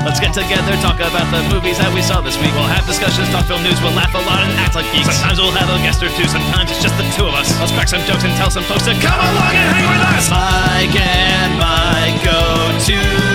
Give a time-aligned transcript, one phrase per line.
[0.00, 2.56] Let's get together, talk about the movies that we saw this week.
[2.56, 5.12] We'll have discussions, talk film news, we'll laugh a lot and act like geeks.
[5.12, 7.52] Sometimes we'll have a guest or two, sometimes it's just the two of us.
[7.60, 10.26] Let's crack some jokes and tell some folks to come along and hang with us.
[10.32, 12.40] Mike and Mike go
[12.88, 13.29] to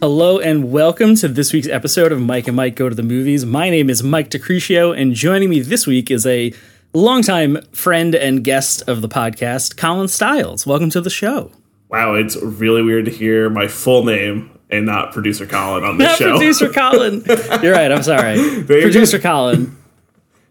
[0.00, 3.44] Hello and welcome to this week's episode of Mike and Mike Go to the Movies.
[3.44, 6.54] My name is Mike Decretio, and joining me this week is a
[6.94, 10.66] longtime friend and guest of the podcast, Colin Stiles.
[10.66, 11.52] Welcome to the show.
[11.90, 16.16] Wow, it's really weird to hear my full name and not producer Colin on this
[16.16, 16.30] show.
[16.30, 17.22] producer Colin.
[17.62, 17.92] You're right.
[17.92, 18.36] I'm sorry.
[18.66, 19.76] Producer Colin.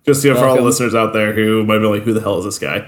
[0.05, 2.21] Just you know, for all the listeners out there who might be like, "Who the
[2.21, 2.87] hell is this guy?"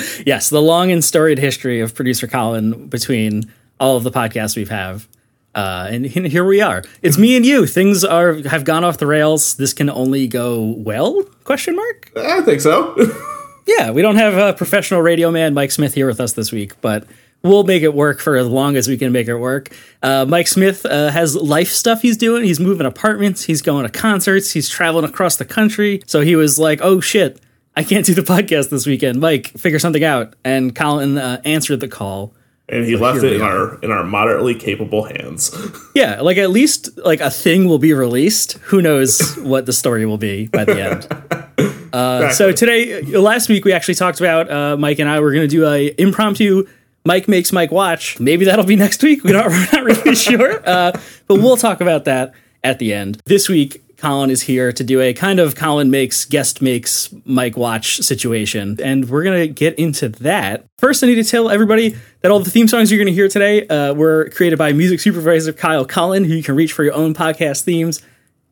[0.26, 4.70] Yes, the long and storied history of producer Colin between all of the podcasts we've
[4.70, 5.08] have.
[5.54, 6.82] Uh, and he- here we are.
[7.02, 7.66] It's me and you.
[7.66, 9.54] Things are have gone off the rails.
[9.54, 11.22] This can only go well?
[11.44, 12.10] Question mark.
[12.16, 12.94] I think so.
[13.66, 16.78] Yeah, we don't have a professional radio man Mike Smith here with us this week,
[16.82, 17.06] but
[17.42, 19.74] we'll make it work for as long as we can make it work.
[20.02, 22.44] Uh, Mike Smith uh, has life stuff he's doing.
[22.44, 23.44] He's moving apartments.
[23.44, 24.50] He's going to concerts.
[24.50, 26.02] He's traveling across the country.
[26.04, 27.40] So he was like, "Oh shit,
[27.74, 29.18] I can't do the podcast this weekend.
[29.18, 32.34] Mike, figure something out." And Colin uh, answered the call.
[32.68, 33.74] And he left it in are.
[33.74, 35.54] our in our moderately capable hands.
[35.94, 38.54] Yeah, like at least like a thing will be released.
[38.64, 41.08] Who knows what the story will be by the end.
[41.94, 45.48] Uh, so today, last week we actually talked about uh, Mike and I were going
[45.48, 46.66] to do a impromptu
[47.06, 48.18] Mike makes Mike watch.
[48.18, 49.22] Maybe that'll be next week.
[49.24, 50.92] We don't, we're not really sure, uh,
[51.26, 53.20] but we'll talk about that at the end.
[53.26, 57.56] This week, Colin is here to do a kind of Colin makes guest makes Mike
[57.56, 60.66] watch situation, and we're gonna get into that.
[60.76, 63.66] First, I need to tell everybody that all the theme songs you're gonna hear today
[63.68, 67.14] uh, were created by music supervisor Kyle Cullen, who you can reach for your own
[67.14, 68.02] podcast themes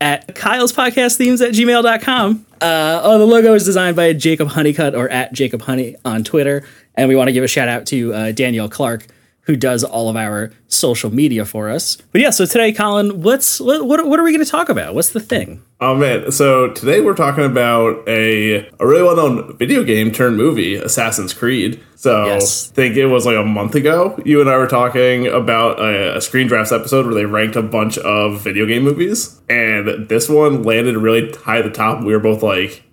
[0.00, 2.46] at Kyle's podcast themes at gmail.com.
[2.62, 6.66] Uh, oh, the logo is designed by Jacob Honeycutt or at Jacob Honey on Twitter.
[6.94, 9.06] And we want to give a shout out to uh, Danielle Clark,
[9.46, 11.96] who does all of our social media for us.
[12.12, 14.94] But yeah, so today, Colin, what's what, what, what are we going to talk about?
[14.94, 15.62] What's the thing?
[15.80, 16.30] oh man!
[16.30, 21.34] So today we're talking about a a really well known video game turned movie, Assassin's
[21.34, 21.80] Creed.
[21.96, 22.70] So Yes.
[22.70, 24.20] I think it was like a month ago.
[24.24, 27.62] You and I were talking about a, a Screen Drafts episode where they ranked a
[27.62, 32.04] bunch of video game movies, and this one landed really high at the top.
[32.04, 32.84] We were both like,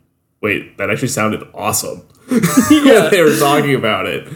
[0.41, 2.01] "Wait, that actually sounded awesome."
[2.71, 3.09] Yeah.
[3.09, 4.27] they were talking about it,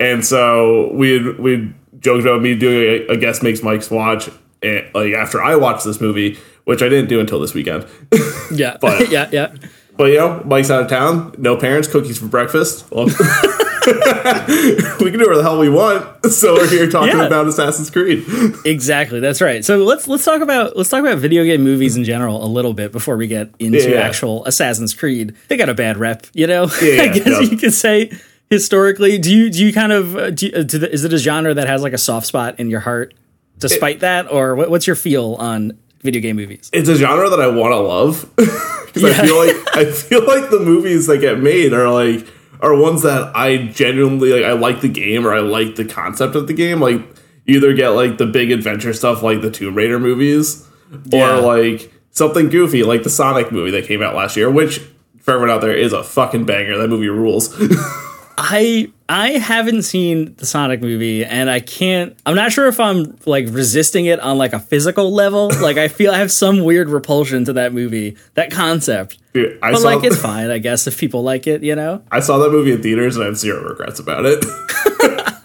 [0.00, 4.28] and so we we joked about me doing a, a guest makes Mike's watch,
[4.62, 7.86] and, like after I watched this movie, which I didn't do until this weekend.
[8.52, 8.78] Yeah.
[8.80, 9.54] But- yeah, yeah.
[9.96, 12.84] but you know, Mike's out of town, no parents, cookies for breakfast.
[12.90, 13.06] Well,
[13.86, 16.26] we can do whatever the hell we want.
[16.26, 17.26] So we're here talking Yeah.
[17.26, 18.24] about Assassin's Creed.
[18.64, 19.20] Exactly.
[19.20, 19.64] That's right.
[19.64, 22.74] So let's let's talk about let's talk about video game movies in general a little
[22.74, 24.00] bit before we get into Yeah.
[24.00, 25.34] actual Assassin's Creed.
[25.48, 26.64] They got a bad rep, you know.
[26.82, 27.40] Yeah, I guess yeah.
[27.40, 28.10] you could say
[28.50, 29.18] historically.
[29.18, 31.18] Do you do you kind of uh, do you, uh, do the, is it a
[31.18, 33.14] genre that has like a soft spot in your heart,
[33.58, 36.68] despite that, or what, what's your feel on video game movies?
[36.72, 39.08] It's a genre that I want to love because Yeah.
[39.10, 42.26] I feel like I feel like the movies that get made are like
[42.60, 44.44] are ones that I genuinely like.
[44.44, 46.80] I like the game or I like the concept of the game.
[46.80, 47.00] Like
[47.46, 50.66] either get like the big adventure stuff like the Tomb Raider movies,
[51.06, 51.38] Yeah.
[51.38, 54.78] or like something goofy like the Sonic movie that came out last year, which
[55.20, 56.76] for everyone out there is a fucking banger.
[56.76, 57.54] That movie rules.
[58.42, 63.18] I I haven't seen the Sonic movie and I can't I'm not sure if I'm
[63.26, 65.50] like resisting it on like a physical level.
[65.60, 69.18] Like I feel I have some weird repulsion to that movie, that concept.
[69.34, 72.02] Dude, I But saw like it's fine, I guess, if people like it, you know?
[72.10, 74.44] I saw that movie in theaters and I have zero regrets about it.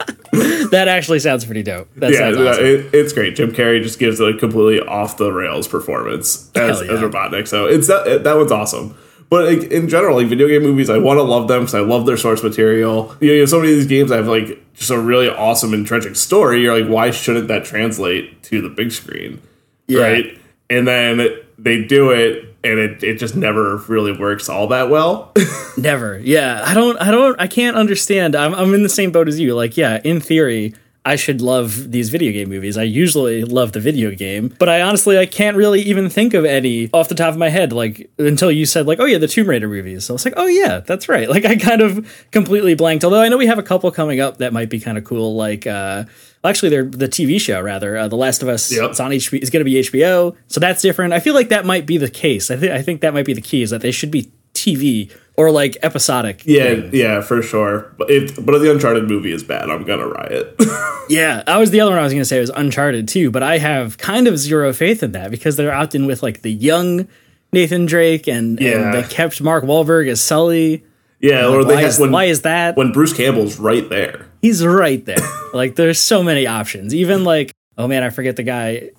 [0.72, 1.88] That actually sounds pretty dope.
[1.96, 2.66] That yeah, awesome.
[2.66, 3.36] it, it's great.
[3.36, 6.92] Jim Carrey just gives a completely off the rails performance as, yeah.
[6.92, 7.48] as Robotnik.
[7.48, 8.98] So it's that that one's awesome.
[9.30, 11.80] But like, in general, like video game movies, I want to love them because I
[11.80, 13.16] love their source material.
[13.20, 15.74] You know, you have so many of these games have like just a really awesome,
[15.74, 16.62] entrenching story.
[16.62, 19.42] You're like, why shouldn't that translate to the big screen?
[19.88, 20.02] Yeah.
[20.02, 20.42] Right?
[20.70, 25.32] And then they do it, and it, it just never really works all that well.
[25.78, 26.20] Never.
[26.20, 26.62] Yeah.
[26.66, 28.36] I don't I don't I can't understand.
[28.36, 29.56] I'm I'm in the same boat as you.
[29.56, 30.74] Like, yeah, in theory,
[31.08, 32.78] I should love these video game movies.
[32.78, 36.46] I usually love the video game, but I honestly I can't really even think of
[36.46, 37.72] any off the top of my head.
[37.72, 40.06] Like until you said like, oh yeah, the Tomb Raider movies.
[40.06, 41.30] So I was like, oh yeah, that's right.
[41.36, 43.04] Like I kind of completely blanked.
[43.04, 45.36] Although I know we have a couple coming up that might be kind of cool.
[45.36, 46.06] Like uh,
[46.42, 47.98] well, actually, they're the TV show rather.
[47.98, 48.72] Uh, the Last of Us.
[48.72, 48.92] Yep.
[48.92, 49.42] It's on HBO.
[49.42, 51.12] It's going to be HBO, so that's different.
[51.12, 52.50] I feel like that might be the case.
[52.50, 55.12] I think I think that might be the key is that they should be TV
[55.38, 56.44] or like episodic.
[56.46, 56.94] Yeah, things.
[56.94, 57.94] yeah, for sure.
[57.98, 60.56] But if but if the Uncharted movie is bad, I'm gonna riot.
[61.08, 63.44] Yeah, that was the other one I was going to say was Uncharted too, but
[63.44, 67.08] I have kind of zero faith in that because they're opting with like the young
[67.54, 68.72] Nathan Drake and, Yeah.
[68.86, 70.84] and they kept Mark Wahlberg as Sully.
[71.20, 72.76] yeah, or they why, had is, when why is that?
[72.76, 74.26] when Bruce Campbell's right there.
[74.42, 75.18] He's right there.
[75.54, 76.96] like there's so many options.
[76.96, 78.90] Even like oh man, I forget the guy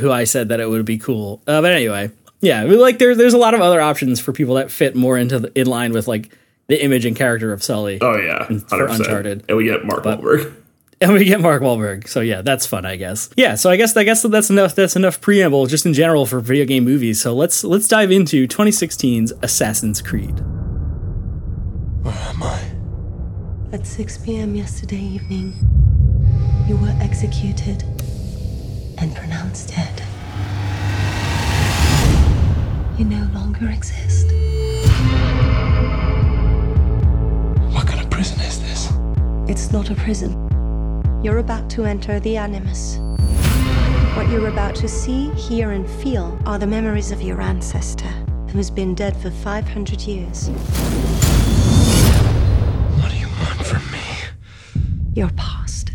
[0.00, 1.42] who I said that it would be cool.
[1.46, 2.10] Uh, but anyway,
[2.40, 4.94] yeah, I mean, like there, there's a lot of other options for people that fit
[4.94, 6.36] more into the, in line with like
[6.68, 7.98] the image and character of Sully.
[8.00, 8.90] Oh yeah, 100%.
[8.90, 9.44] Uncharted.
[9.48, 10.54] and we get Mark Wahlberg.
[11.00, 12.08] and we get Mark Wahlberg.
[12.08, 13.30] So yeah, that's fun, I guess.
[13.36, 14.74] Yeah, so I guess I guess that's enough.
[14.74, 17.20] That's enough preamble just in general for video game movies.
[17.20, 20.40] So let's let's dive into 2016's Assassin's Creed.
[22.02, 22.62] Where am I?
[23.72, 24.54] At 6 p.m.
[24.54, 25.52] yesterday evening,
[26.68, 27.82] you were executed
[28.98, 30.05] and pronounced dead.
[32.98, 34.26] You no longer exist.
[37.74, 38.90] What kind of prison is this?
[39.46, 40.32] It's not a prison.
[41.22, 42.96] You're about to enter the Animus.
[44.16, 48.08] What you're about to see, hear, and feel are the memories of your ancestor,
[48.50, 50.48] who's been dead for 500 years.
[52.98, 54.00] What do you want from me?
[55.14, 55.90] Your past.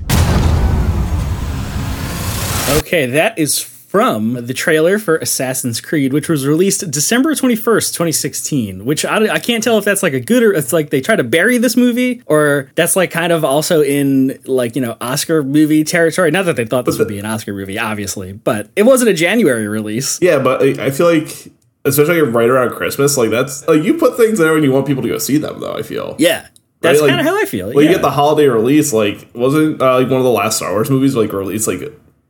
[2.77, 3.59] Okay, that is
[3.91, 9.37] from the trailer for Assassin's Creed, which was released December 21st, 2016, which I, I
[9.39, 11.75] can't tell if that's like a good or it's like they try to bury this
[11.75, 16.31] movie or that's like kind of also in like, you know, Oscar movie territory.
[16.31, 19.13] Not that they thought this would be an Oscar movie, obviously, but it wasn't a
[19.13, 20.21] January release.
[20.21, 21.51] Yeah, but I, I feel like
[21.83, 25.03] especially right around Christmas, like that's like you put things there when you want people
[25.03, 25.59] to go see them.
[25.59, 26.47] Though I feel Yeah.
[26.79, 27.67] That's Right, like- kind of how I feel.
[27.73, 27.89] Well, yeah.
[27.89, 28.91] you get the holiday release.
[28.91, 31.81] Like, wasn't uh, like one of the last Star Wars movies like released like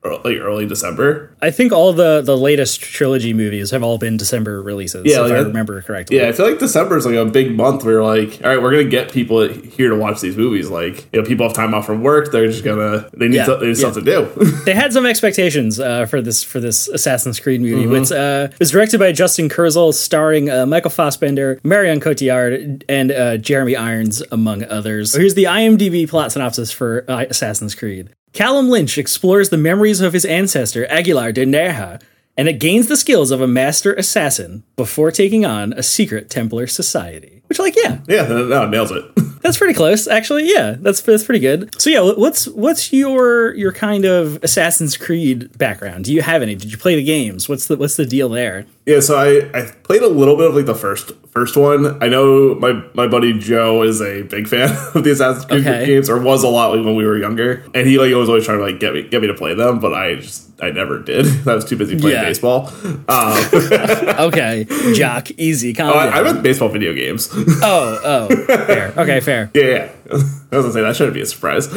[0.03, 1.35] like early December?
[1.41, 5.05] I think all the the latest trilogy movies have all been December releases.
[5.05, 6.17] Yeah, if like I remember correctly.
[6.17, 7.83] Yeah, I feel like December is like a big month.
[7.83, 10.69] where like, all right, we're gonna get people here to watch these movies.
[10.69, 12.31] Like, you know, people have time off from work.
[12.31, 13.91] They're just gonna they need, Yeah, to, they need yeah.
[13.91, 14.25] stuff to do.
[14.65, 17.85] they had some expectations uh, for this for this Assassin's Creed movie.
[17.85, 17.95] Mm-hmm.
[17.95, 23.11] It's uh, it was directed by Justin Kurzel, starring uh, Michael Fassbender, Marion Cotillard, and
[23.11, 25.13] uh, Jeremy Irons, among others.
[25.13, 28.09] Here's the IMDb plot synopsis for uh, Assassin's Creed.
[28.33, 32.01] Callum Lynch explores the memories of his ancestor Aguilar de Nerja,
[32.37, 36.65] and it gains the skills of a master assassin before taking on a secret Templar
[36.67, 37.41] society.
[37.47, 39.03] Which, like, yeah, yeah, no, nails it.
[39.41, 40.49] that's pretty close, actually.
[40.49, 41.79] Yeah, that's that's pretty good.
[41.81, 46.05] So yeah, what's what's your your kind of Assassin's Creed background?
[46.05, 46.55] Do you have any?
[46.55, 47.49] Did you play the games?
[47.49, 48.65] What's the what's the deal there?
[48.85, 52.01] Yeah, so I, I played a little bit of like the first first one.
[52.03, 55.85] I know my my buddy Joe is a big fan of the Assassin's Creed Okay.
[55.85, 58.59] games, or was a lot when we were younger, and he like was always trying
[58.59, 61.25] to like get me get me to play them, but I just I never did.
[61.47, 62.25] I was too busy playing Yeah.
[62.25, 62.71] baseball.
[63.07, 63.37] Um,
[64.31, 66.13] Okay, jock, easy, calm I, down.
[66.13, 67.29] I meant baseball video games.
[67.33, 68.93] oh, oh, fair.
[68.97, 69.49] Okay, fair.
[69.55, 69.91] yeah, yeah.
[70.11, 71.67] I was gonna say that shouldn't be a surprise.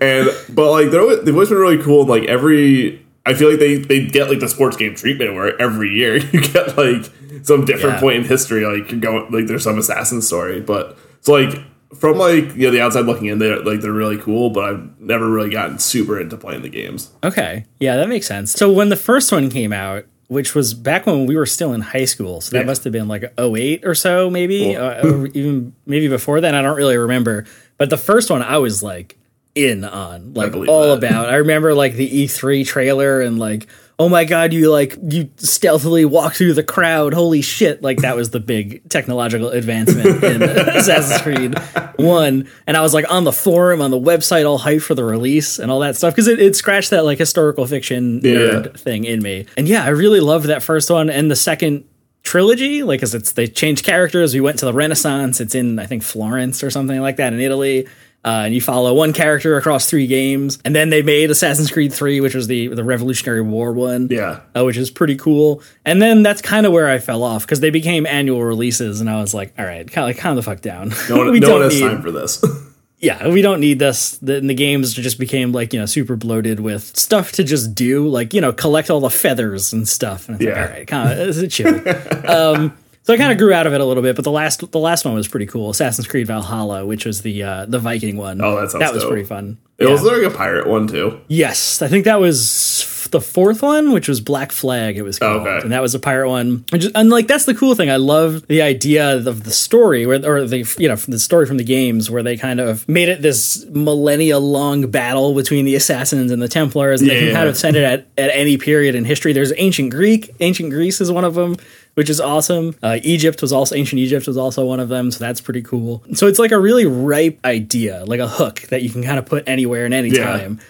[0.00, 2.04] and but like they're always, they've always been really cool.
[2.06, 5.90] Like every, I feel like they they get like the sports game treatment where every
[5.90, 7.10] year you get like
[7.42, 8.00] some different Yeah.
[8.00, 8.64] point in history.
[8.66, 11.52] Like you're going like there's some assassin story, but it's like
[11.98, 14.50] from like you know the outside looking in, they're like they're really cool.
[14.50, 17.10] But I've never really gotten super into playing the games.
[17.22, 18.52] Okay, yeah, that makes sense.
[18.52, 21.80] So when the first one came out, which was back when we were still in
[21.80, 22.66] high school, so that Yeah.
[22.66, 24.76] must have been like 08 or so, maybe, Cool.
[24.84, 26.54] uh, or even maybe before then.
[26.54, 27.44] I don't really remember.
[27.78, 29.16] But the first one, I was like
[29.54, 30.98] in on, like all that.
[30.98, 31.28] about.
[31.28, 33.68] I remember like the E3 trailer and like,
[33.98, 37.14] oh my god, you like you stealthily walk through the crowd.
[37.14, 37.82] Holy shit!
[37.82, 41.58] Like that was the big technological advancement in Assassin's Creed
[41.96, 42.48] One.
[42.66, 45.58] And I was like on the forum, on the website, all hyped for the release
[45.58, 49.22] and all that stuff because it, it scratched that like historical fiction nerd thing in
[49.22, 49.46] me.
[49.56, 51.84] And yeah, I really loved that first one and the second
[52.24, 55.84] trilogy like because it's they changed characters we went to the renaissance it's in i
[55.84, 57.86] think florence or something like that in italy
[58.24, 61.92] uh, and you follow one character across three games and then they made assassin's creed
[61.92, 64.40] 3 which was the the revolutionary war one Yeah.
[64.56, 67.60] uh, which is pretty cool and then that's kind of where i fell off because
[67.60, 70.60] they became annual releases and i was like all right kind of calm the fuck
[70.62, 72.42] down No one, we no don't one has need time for this.
[73.00, 74.16] yeah, we don't need this.
[74.18, 78.08] The, the games just became like you know super bloated with stuff to just do,
[78.08, 80.26] like you know collect all the feathers and stuff.
[80.28, 80.62] And it's like, Yeah.
[80.64, 81.82] all right, kind of chill.
[82.26, 82.74] um,
[83.04, 84.78] so I kind of grew out of it a little bit, but the last the
[84.78, 85.70] last one was pretty cool.
[85.70, 88.40] Assassin's Creed Valhalla, which was the uh, the Viking one.
[88.42, 89.12] Oh, that sounds that was dope.
[89.12, 89.58] pretty fun.
[89.78, 89.90] It Yeah.
[89.92, 91.20] was like a pirate one too.
[91.28, 94.96] Yes, I think that was the fourth one, which was Black Flag.
[94.96, 95.58] It was called, Okay.
[95.62, 96.64] and that was a pirate one.
[96.72, 97.90] And, just, and like that's the cool thing.
[97.90, 101.56] I love the idea of the story, where or the you know the story from
[101.58, 106.30] the games, where they kind of made it this millennia long battle between the assassins
[106.32, 107.34] and the Templars, and they can Yeah.
[107.34, 109.32] kind of send it at at any period in history.
[109.32, 111.56] There's ancient Greek, ancient Greece is one of them.
[111.94, 112.74] Which is awesome.
[112.82, 116.02] Uh, Egypt was also ancient Egypt was also one of them, so that's pretty cool.
[116.14, 119.26] So it's like a really ripe idea, like a hook that you can kind of
[119.26, 120.60] put anywhere and anytime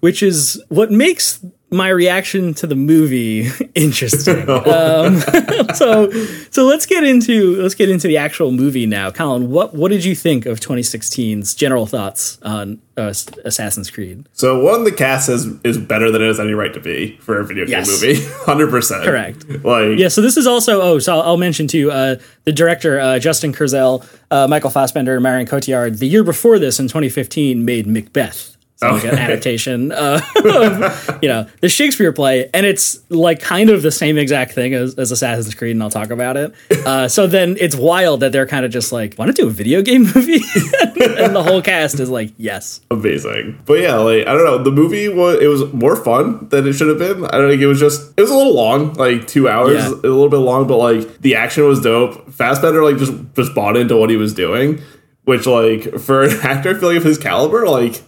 [0.00, 4.48] which is what makes my reaction to the movie interesting.
[4.50, 5.18] um,
[5.74, 6.10] so,
[6.50, 9.10] so let's get into let's get into the actual movie now.
[9.10, 13.14] Colin, what what did you think of 2016's general thoughts on uh,
[13.44, 14.26] Assassin's Creed?
[14.34, 17.40] So one, the cast is is better than it has any right to be for
[17.40, 17.88] a video game Yes.
[18.02, 18.22] movie.
[18.44, 19.04] Hundred percent.
[19.04, 19.48] Correct.
[19.64, 23.00] Like Yeah, so this is also oh, so I'll, I'll mention too uh, the director
[23.00, 25.98] uh, Justin Kurzel, uh, Michael Fassbender, Marion Cotillard.
[25.98, 28.51] The year before this, in 2015, made Macbeth.
[28.82, 33.70] So like an adaptation uh, of you know the Shakespeare play, and it's like kind
[33.70, 36.54] of the same exact thing as, as Assassin's Creed, and I'll talk about it.
[36.84, 39.50] Uh, so then it's wild that they're kind of just like, want to do a
[39.50, 40.34] video game movie,
[41.00, 43.60] and the whole cast is like, yes, amazing.
[43.64, 46.72] But yeah, like I don't know, the movie was it was more fun than it
[46.74, 47.24] should have been.
[47.26, 49.88] I don't think it was just it was a little long, like two hours, Yeah.
[49.88, 52.30] a little bit long, but like the action was dope.
[52.32, 54.80] Fassbender like just just bought into what he was doing,
[55.24, 58.02] which like for an actor, I feel like of his caliber, like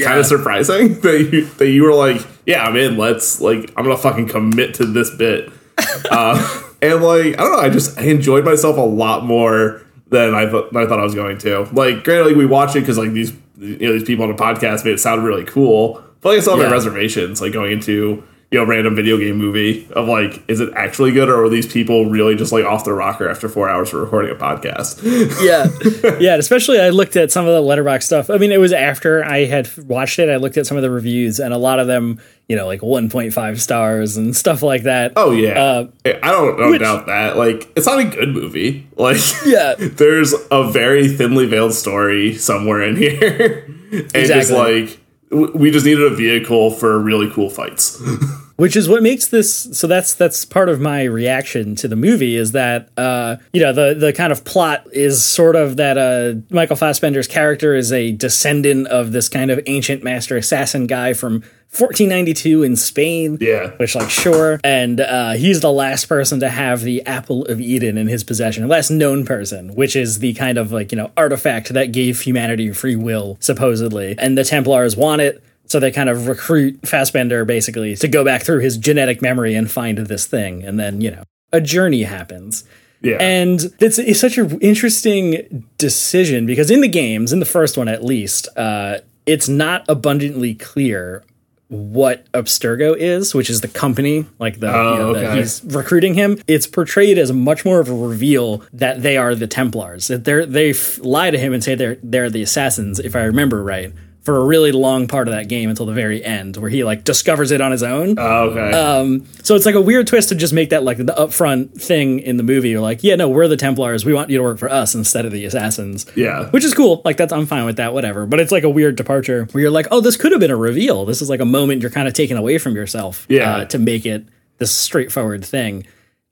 [0.00, 0.06] Yeah.
[0.06, 2.96] kind of surprising that you that you were like, yeah, I'm in.
[2.96, 5.50] Let's like I'm gonna fucking commit to this bit.
[6.10, 10.34] uh, and like I don't know, I just I enjoyed myself a lot more than
[10.34, 11.62] I than I thought I was going to.
[11.72, 14.40] Like, granted, like we watched it because like these you know these people on the
[14.42, 16.68] podcast made it sound really cool, but like I still have Yeah.
[16.68, 17.40] my reservations.
[17.40, 21.28] Like going into you know random video game movie of like, is it actually good
[21.28, 24.30] or are these people really just like off the rocker after four hours for recording
[24.30, 25.02] a podcast?
[25.44, 26.36] yeah, yeah.
[26.36, 28.30] Especially, I looked at some of the Letterboxd stuff.
[28.30, 30.28] I mean, it was after I had watched it.
[30.28, 32.82] I looked at some of the reviews, and a lot of them, you know, like
[32.82, 35.14] 1.5 stars and stuff like that.
[35.16, 37.36] Oh yeah, Uh, I don't, I which- doubt that.
[37.36, 38.86] Like, it's not a good movie.
[38.96, 39.74] Like, Yeah.
[39.78, 44.82] there's a very thinly veiled story somewhere in here, and just Exactly.
[44.86, 45.00] like
[45.30, 48.02] we just needed a vehicle for really cool fights.
[48.56, 52.36] which is what makes this so that's that's part of my reaction to the movie
[52.36, 56.34] is that uh you know the the kind of plot is sort of that uh
[56.50, 61.42] Michael Fassbender's character is a descendant of this kind of ancient master assassin guy from
[61.70, 63.38] 1492 in Spain.
[63.40, 63.72] Yeah.
[63.76, 64.60] which like sure.
[64.64, 68.66] And uh he's the last person to have the apple of eden in his possession
[68.68, 72.72] last known person which is the kind of like you know artifact that gave humanity
[72.72, 74.14] free will supposedly.
[74.18, 78.42] And the templars want it so they kind of recruit Fassbender basically to go back
[78.42, 82.64] through his genetic memory and find this thing and then you know a journey happens
[83.02, 87.76] Yeah, and it's, it's such an interesting decision because in the games, in the first
[87.76, 91.22] one at least, uh, it's not abundantly clear
[91.68, 95.36] what Abstergo is, which is the company, like the, you know, okay.
[95.36, 96.40] he's recruiting him.
[96.46, 100.06] It's portrayed as much more of a reveal that they are the Templars.
[100.06, 103.24] That they're they f- lie to him and say they're they're the assassins, if I
[103.24, 103.92] remember right,
[104.26, 107.04] for a really long part of that game until the very end, where he like
[107.04, 108.18] discovers it on his own.
[108.18, 108.72] Oh, okay.
[108.76, 112.18] Um, so it's like a weird twist to just make that like the upfront thing
[112.18, 112.70] in the movie.
[112.70, 114.04] You're like, yeah, no, we're the Templars.
[114.04, 116.06] We want you to work for us instead of the assassins.
[116.16, 116.50] Yeah.
[116.50, 117.02] which is cool.
[117.04, 117.94] Like that's I'm fine with that.
[117.94, 118.26] Whatever.
[118.26, 120.56] But it's like a weird departure where you're like, oh, this could have been a
[120.56, 121.04] reveal.
[121.04, 123.26] This is like a moment you're kind of taking away from yourself.
[123.28, 123.58] Yeah.
[123.58, 124.26] uh, to make it
[124.58, 125.86] this straightforward thing.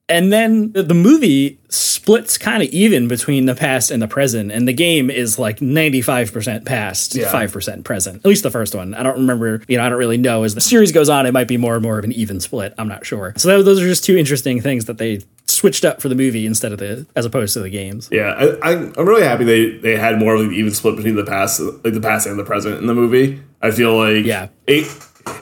[0.09, 4.53] And then the- the movie splits kind of even between the past and the present,
[4.53, 7.31] and the game is like 95% past, Yeah.
[7.33, 8.17] 5% present.
[8.19, 8.93] At least the first one.
[8.93, 10.43] I don't remember, you know, I don't really know.
[10.45, 12.75] As the series goes on, it might be more and more of an even split.
[12.77, 13.33] I'm not sure.
[13.39, 16.45] So that, those are just two interesting things that they switched up for the movie
[16.45, 18.09] instead of the, as opposed to the games.
[18.13, 21.25] Yeah, I, I'm really happy they, they had more of an even split between the
[21.25, 23.41] past, like the past and the present in the movie.
[23.63, 24.49] I feel like Yeah.
[24.67, 24.85] it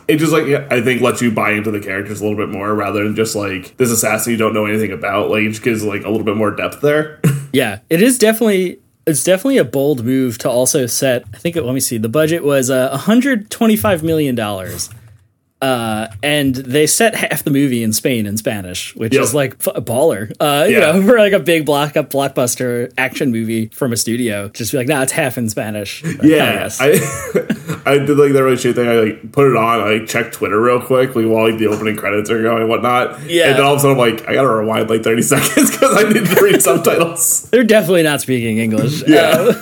[0.08, 2.74] it just like I think lets you buy into the characters a little bit more
[2.74, 5.30] rather than just like this assassin you don't know anything about.
[5.30, 7.20] Like it gives like a little bit more depth there.
[7.54, 11.26] Yeah, it is definitely it's definitely a bold move to also set.
[11.34, 11.98] I think it, let me see.
[11.98, 14.88] The budget was uh, 125 million dollars.
[15.62, 19.22] Uh, and they set half the movie in Spain in Spanish, which Yep.
[19.22, 20.30] is like f- a baller.
[20.40, 24.48] Uh, you know, for like a big block up blockbuster action movie from a studio,
[24.48, 26.02] just be like, nah, it's half in Spanish.
[26.02, 26.68] Like, Yeah.
[26.80, 26.86] I
[27.86, 28.88] I did like that really shit thing.
[28.88, 29.80] I like put it on.
[29.80, 32.68] I like checked Twitter real quick, like while like the opening credits are going and
[32.68, 33.22] whatnot.
[33.30, 33.48] Yeah.
[33.50, 35.96] and then all of a sudden I'm like, I gotta rewind like 30 seconds because
[35.96, 37.48] I need to read subtitles.
[37.50, 39.02] They're definitely not speaking English.
[39.06, 39.52] Yeah,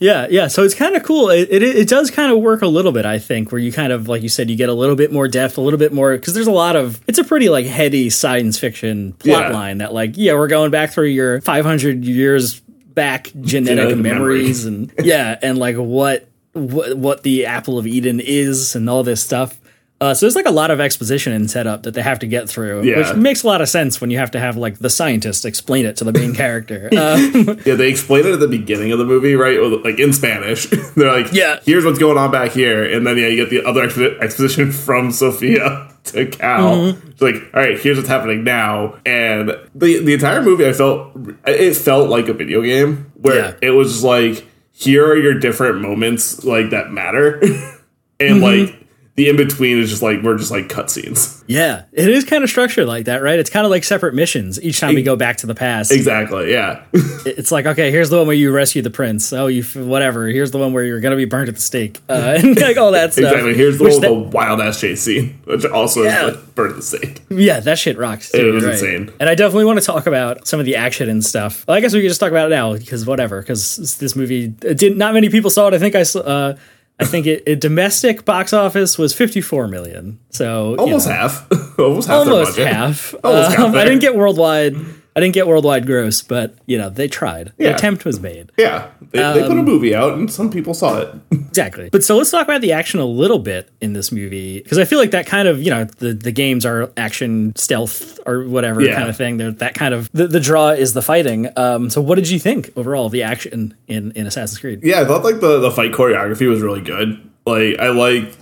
[0.00, 0.46] Yeah, yeah.
[0.48, 1.30] So it's kind of cool.
[1.30, 3.92] It, it it does kind of work a little bit, I think, where you kind
[3.92, 6.16] of like you said, you get a little bit more depth, a little bit more
[6.16, 7.00] because there's a lot of.
[7.06, 9.48] It's a pretty like heady science fiction plot Yeah.
[9.50, 14.64] line that like yeah, we're going back through your 500 years back genetic Genetic memories
[14.64, 19.22] and yeah, and like what what what the apple of Eden is and all this
[19.22, 19.60] stuff.
[19.98, 22.48] Uh, so there's like a lot of exposition and setup that they have to get
[22.50, 22.98] through, Yeah.
[22.98, 25.86] which makes a lot of sense when you have to have like the scientist explain
[25.86, 26.90] it to the main character.
[26.92, 27.16] Uh,
[27.64, 29.58] Yeah, they explain it at the beginning of the movie, right?
[29.84, 30.66] Like in Spanish.
[30.96, 31.60] They're like, Yeah.
[31.64, 32.84] here's what's going on back here.
[32.84, 36.76] And then, yeah, you get the other expo- exposition from Sophia to Cal.
[36.76, 37.08] Mm-hmm.
[37.12, 38.98] It's like, all right, here's what's happening now.
[39.06, 41.12] And the, the entire movie, I felt,
[41.46, 43.54] it felt like a video game where Yeah.
[43.62, 47.40] it was just like, here are your different moments, like, that matter.
[47.40, 47.76] Mm-hmm.
[48.20, 48.85] and, like,
[49.16, 51.42] the in between is just like, we're just like cutscenes.
[51.46, 53.38] yeah, it is kind of structured like that, right?
[53.38, 55.90] It's kind of like separate missions each time we go back to the past.
[55.90, 56.82] Exactly, yeah.
[57.26, 59.32] It's like, okay, here's the one where you rescue the prince.
[59.32, 60.26] Oh, you whatever.
[60.28, 62.92] Here's the one where you're gonna be burnt at the stake, uh, and like all
[62.92, 63.24] that stuff.
[63.32, 63.54] exactly.
[63.54, 66.28] Here's the Which one with that- the wild ass chase scene, which also Yeah.
[66.28, 67.22] is like burnt at the stake.
[67.28, 68.32] Yeah, that shit rocks.
[68.34, 68.72] It was right.
[68.74, 69.10] insane.
[69.18, 71.64] And I definitely want to talk about some of the action and stuff.
[71.66, 73.40] Well, I guess we could just talk about it now because whatever.
[73.40, 75.74] Because this movie, it did not many people saw it.
[75.74, 76.20] I think I saw.
[76.20, 76.56] Uh,
[76.98, 80.18] I think it, it domestic box office was 54 million.
[80.30, 81.46] So you Almost know, half.
[81.78, 82.26] almost half.
[82.26, 83.14] almost half.
[83.22, 84.76] Almost Um, I didn't get worldwide.
[85.16, 87.52] I didn't get worldwide gross, but you know they tried.
[87.56, 88.52] The attempt was made.
[88.58, 91.14] Yeah, they, they Um, put a movie out, and some people saw it.
[91.56, 91.88] Exactly.
[91.88, 94.84] But so let's talk about the action a little bit in this movie because I
[94.84, 98.82] feel like that kind of you know the the games are action stealth or whatever
[98.82, 98.94] Yeah.
[98.94, 99.38] kind of thing.
[99.38, 101.48] They're that kind of the, the draw is the fighting.
[101.56, 104.80] Um, so what did you think overall of the action in in Assassin's Creed?
[104.82, 107.26] Yeah, I thought like the the fight choreography was really good.
[107.46, 108.36] Like I like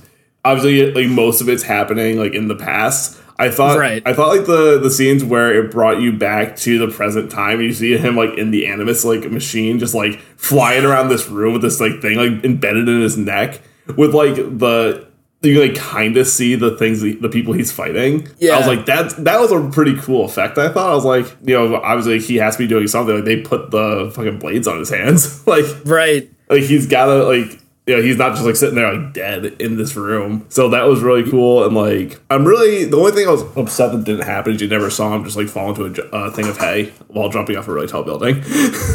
[0.45, 3.21] obviously like most of it's happening like in the past.
[3.39, 4.03] I thought Right.
[4.07, 7.61] I thought like the the scenes where it brought you back to the present time.
[7.61, 11.53] You see him like in the animus like machine, just like flying around this room
[11.53, 13.61] with this like thing like embedded in his neck
[13.97, 15.07] with like the
[15.43, 18.27] you like kind of see the things the, the people he's fighting.
[18.39, 18.55] Yeah.
[18.55, 20.57] I was like that that was a pretty cool effect.
[20.57, 23.15] I thought I was like you know obviously he has to be doing something.
[23.17, 26.31] Like they put the fucking blades on his hands like Right.
[26.49, 29.77] like he's gotta like you know he's not just like sitting there like dead in
[29.77, 33.31] this room so that was really cool and like i'm really the only thing i
[33.31, 36.17] was upset that didn't happen is you never saw him just like fall into a
[36.17, 38.43] uh, thing of hay while jumping off a really tall building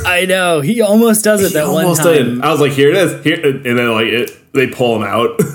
[0.06, 2.06] I know he almost does it that one time.
[2.06, 5.04] did i was like here it is here and then like it they pull him
[5.04, 5.40] out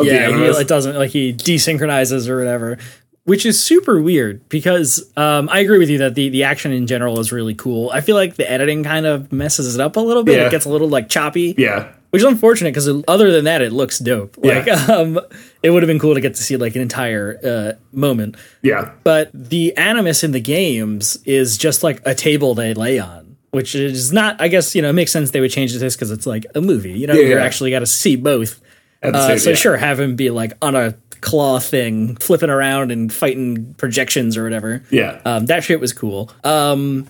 [0.00, 2.78] Yeah, he like, doesn't like he desynchronizes or whatever.
[3.24, 6.86] Which is super weird because um, I agree with you that the, the action in
[6.86, 7.90] general is really cool.
[7.90, 10.38] I feel like the editing kind of messes it up a little bit.
[10.38, 10.46] Yeah.
[10.46, 11.54] It gets a little like choppy.
[11.58, 14.36] yeah which is unfortunate because other than that, it looks dope.
[14.42, 14.58] Yeah.
[14.58, 15.20] Like, um,
[15.62, 18.36] it would have been cool to get to see like an entire uh, moment.
[18.62, 23.36] yeah But the animus in the games is just like a table they lay on,
[23.50, 24.40] which is not.
[24.40, 26.60] I guess you know it makes sense they would change this because it's like a
[26.60, 26.92] movie.
[26.92, 27.44] You know, Yeah, you're yeah.
[27.44, 28.60] actually got to see both.
[29.02, 29.56] Uh, same- so yeah.
[29.56, 34.44] sure, have him be like on a claw thing, flipping around and fighting projections or
[34.44, 34.82] whatever.
[34.90, 36.30] yeah Um, that shit was cool.
[36.44, 37.08] Um,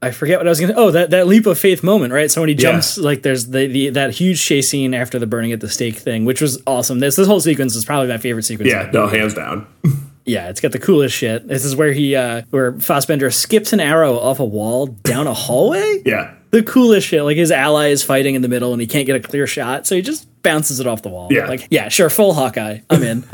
[0.00, 0.74] I forget what I was gonna.
[0.76, 2.30] Oh, that, that leap of faith moment, right?
[2.30, 2.72] So when he Yeah.
[2.72, 5.96] jumps, like there's the, the that huge chase scene after the burning at the stake
[5.96, 7.00] thing, which was awesome.
[7.00, 8.70] This this whole sequence is probably my favorite sequence.
[8.70, 9.66] yeah no hands down
[10.24, 11.48] yeah, it's got the coolest shit.
[11.48, 15.34] This is where he uh where Fassbender skips an arrow off a wall down a
[15.34, 16.02] hallway.
[16.06, 17.24] yeah The coolest shit.
[17.24, 19.86] Like his ally is fighting in the middle and he can't get a clear shot,
[19.86, 21.28] so he just bounces it off the wall.
[21.30, 21.46] Yeah.
[21.46, 22.80] Like, yeah, sure, full Hawkeye.
[22.88, 23.20] I'm in.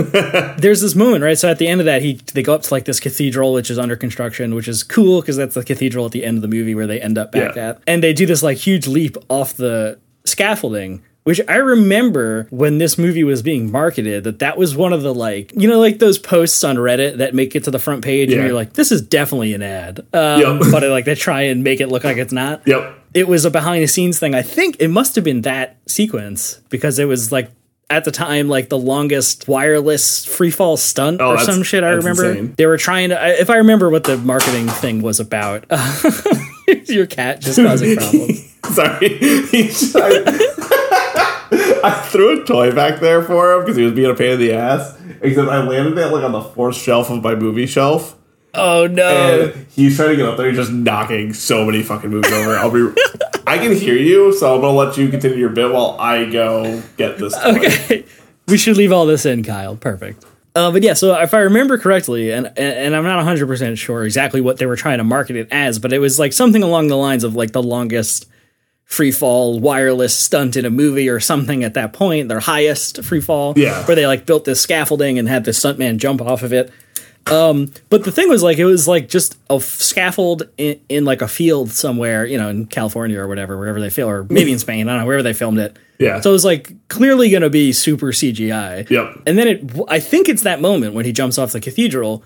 [0.59, 1.39] There's this moment, right?
[1.39, 3.71] So at the end of that, he they go up to like this cathedral which
[3.71, 6.49] is under construction, which is cool because that's the cathedral at the end of the
[6.49, 7.69] movie where they end up back Yeah.
[7.71, 7.83] at.
[7.87, 11.03] And they do this like huge leap off the scaffolding.
[11.25, 15.15] Which I remember when this movie was being marketed, that that was one of the
[15.15, 18.31] like, you know, like those posts on Reddit that make it to the front page,
[18.31, 20.01] and you're like, this is definitely an ad.
[20.13, 20.61] Um, Yep.
[20.71, 23.51] but like they try and make it look like it's not yep it was a
[23.51, 24.35] behind the scenes thing.
[24.35, 27.51] I think it must have been that sequence because it was like
[27.89, 31.85] at the time like the longest wireless free fall stunt Oh, or some shit.
[31.85, 32.55] I remember insane.
[32.59, 33.41] they were trying to.
[33.41, 35.65] If I remember what the marketing thing was about,
[36.89, 38.51] your cat just causing problems.
[38.75, 39.71] Sorry.
[41.85, 44.39] I threw a toy back there for him because he was being a pain in
[44.39, 44.99] the ass.
[45.21, 48.17] Except I landed it like on the fourth shelf of my movie shelf.
[48.55, 49.51] Oh no!
[49.51, 52.57] And he's trying to get up there, He's just knocking so many fucking movies over.
[52.57, 52.89] I'll be
[53.47, 56.83] I can hear you, so I'm gonna let you continue your bit while I go
[56.97, 57.57] get this toy.
[57.57, 58.05] Okay,
[58.49, 59.77] we should leave all this in, Kyle.
[59.77, 60.25] Perfect.
[60.55, 64.05] Uh, but yeah, so if I remember correctly, and and, I'm not 100 percent sure
[64.05, 66.89] exactly what they were trying to market it as, but it was like something along
[66.89, 68.29] the lines of like the longest
[68.85, 73.21] free fall wireless stunt in a movie or something at that point, their highest free
[73.21, 73.55] fall.
[73.57, 73.85] Yeah.
[73.87, 76.73] Where they like built this scaffolding and had the stuntman jump off of it.
[77.27, 81.23] Um, but the thing was like it was like just a scaffold in, in like
[81.23, 84.59] a field somewhere, you know, in California or whatever, wherever they film, or maybe in
[84.59, 85.79] Spain, I don't know, wherever they filmed it.
[85.99, 86.21] Yeah.
[86.21, 88.89] So it was like clearly going to be super CGI.
[88.91, 89.23] Yep.
[89.27, 92.23] And then it, I think it's that moment when he jumps off the cathedral,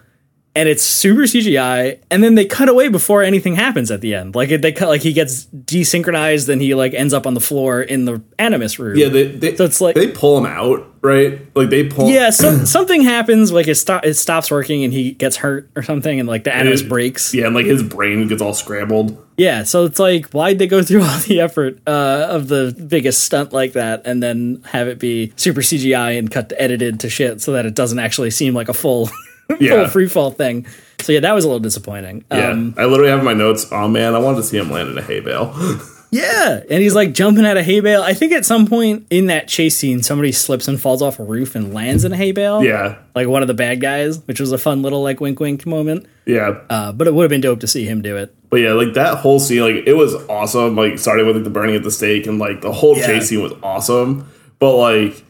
[0.59, 4.35] and it's super CGI, and then they cut away before anything happens at the end.
[4.35, 7.40] Like it, they cut like he gets desynchronized, and he like ends up on the
[7.40, 8.97] floor in the Animus room.
[8.99, 11.40] Yeah, they, they So it's like- they pull him out, right?
[11.57, 12.09] Like they pull.
[12.11, 15.83] yeah, some, something happens, like it, stop, it stops working, and he gets hurt or
[15.85, 17.33] something, and like the Animus breaks.
[17.33, 19.25] Yeah, and like his brain gets all scrambled.
[19.37, 23.23] Yeah, so it's like, why'd they go through all the effort uh, of the biggest
[23.23, 27.40] stunt like that and then have it be super CGI and cut edited to shit
[27.40, 29.09] so that it doesn't actually seem like a full,
[29.61, 29.71] Yeah.
[29.83, 30.67] full free fall thing?
[31.01, 32.25] So yeah, that was a little disappointing.
[32.31, 33.67] Yeah, Um, I literally have my notes.
[33.73, 35.55] Oh man, I wanted to see him land in a hay bale.
[36.11, 38.03] yeah, and he's like jumping out of hay bale.
[38.03, 41.25] I think at some point in that chase scene, somebody slips and falls off a
[41.25, 42.63] roof and lands in a hay bale.
[42.65, 45.65] yeah, like one of the bad guys, which was a fun little like wink wink
[45.67, 46.07] moment.
[46.27, 46.61] yeah.
[46.69, 48.35] Uh, but it would have been dope to see him do it.
[48.51, 50.75] But yeah, like that whole scene, like it was awesome.
[50.77, 53.07] Like starting with like the burning at the stake and like the whole Yeah.
[53.07, 54.29] chase scene was awesome.
[54.59, 55.23] But like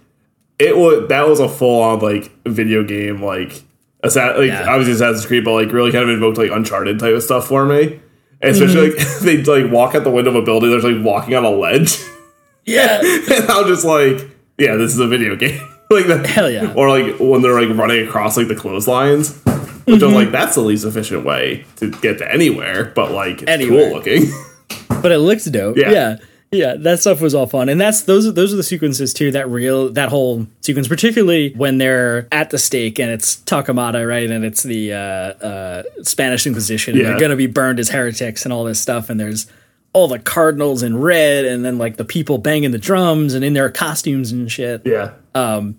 [0.58, 3.62] it was that was a full on like video game like
[4.04, 4.68] Assa- like Yeah.
[4.68, 7.64] obviously Assassin's Creed, but like really kind of invoked like Uncharted type of stuff for
[7.66, 8.00] me.
[8.40, 9.26] And especially Mm-hmm.
[9.26, 11.50] like they like walk out the window of a building, there's like walking on a
[11.50, 11.98] ledge,
[12.64, 15.60] Yeah, and I'm just like, yeah, this is a video game.
[15.90, 16.72] like that, Hell yeah.
[16.74, 19.34] Or like when they're like running across like the clotheslines.
[19.88, 20.04] Which Mm-hmm.
[20.04, 23.88] I'm like, that's the least efficient way to get to anywhere, but like it's Anywhere.
[23.88, 24.24] cool looking.
[25.02, 25.78] but it looks dope.
[25.78, 25.90] Yeah.
[25.90, 26.16] Yeah.
[26.50, 26.76] Yeah.
[26.76, 28.26] that stuff was all fun, and that's those.
[28.26, 29.30] are Those are the sequences too.
[29.32, 34.30] That real, that whole sequence, particularly when they're at the stake and it's Torquemada, right,
[34.30, 38.44] and it's the uh, uh, Spanish Inquisition, and they're going to be burned as heretics
[38.44, 39.46] and all this stuff, and there's
[39.92, 43.52] all the cardinals in red, and then like the people banging the drums and in
[43.54, 44.82] their costumes and shit.
[44.86, 45.12] yeah.
[45.34, 45.78] Um,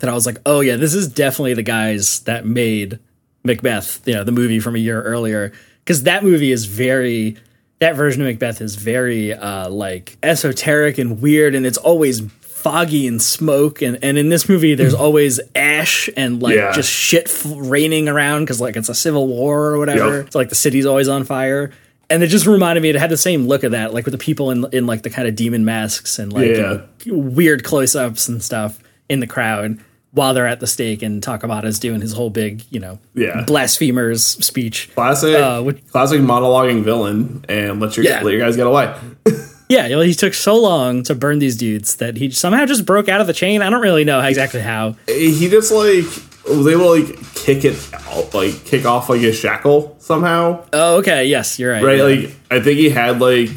[0.00, 2.98] That I was like, oh yeah, this is definitely the guys that made
[3.44, 5.52] Macbeth, you know, the movie from a year earlier,
[5.84, 7.36] because that movie is very.
[7.82, 13.08] That version of Macbeth is very uh, like esoteric and weird, and it's always foggy
[13.08, 13.82] and smoke.
[13.82, 16.72] And, and in this movie, there's always ash and like Yeah.
[16.72, 20.18] just shit f- raining around because like it's a civil war or whatever.
[20.18, 20.26] Yep.
[20.26, 21.72] It's like the city's always on fire.
[22.08, 24.18] And it just reminded me, it had the same look of that, like with the
[24.18, 26.82] people in in like the kind of demon masks and like Yeah.
[27.06, 29.78] weird close ups and stuff in the crowd
[30.12, 33.44] while they're at the stake and Torquemada's doing his whole big, you know, Yeah.
[33.46, 34.90] blasphemers speech.
[34.94, 38.22] Classic, Uh, which- classic monologuing villain, and let your Yeah.
[38.22, 38.92] let your guys get away.
[39.68, 43.08] Yeah, well, he took so long to burn these dudes that he somehow just broke
[43.08, 43.62] out of the chain.
[43.62, 44.96] I don't really know exactly how.
[45.06, 46.04] he just like
[46.46, 50.96] was able to like kick it out, like kick off like his shackle somehow, Oh,
[50.96, 51.24] okay.
[51.24, 51.82] Yes, you're right.
[51.82, 51.96] right?
[51.96, 52.02] Yeah.
[52.04, 53.48] Like I think he had like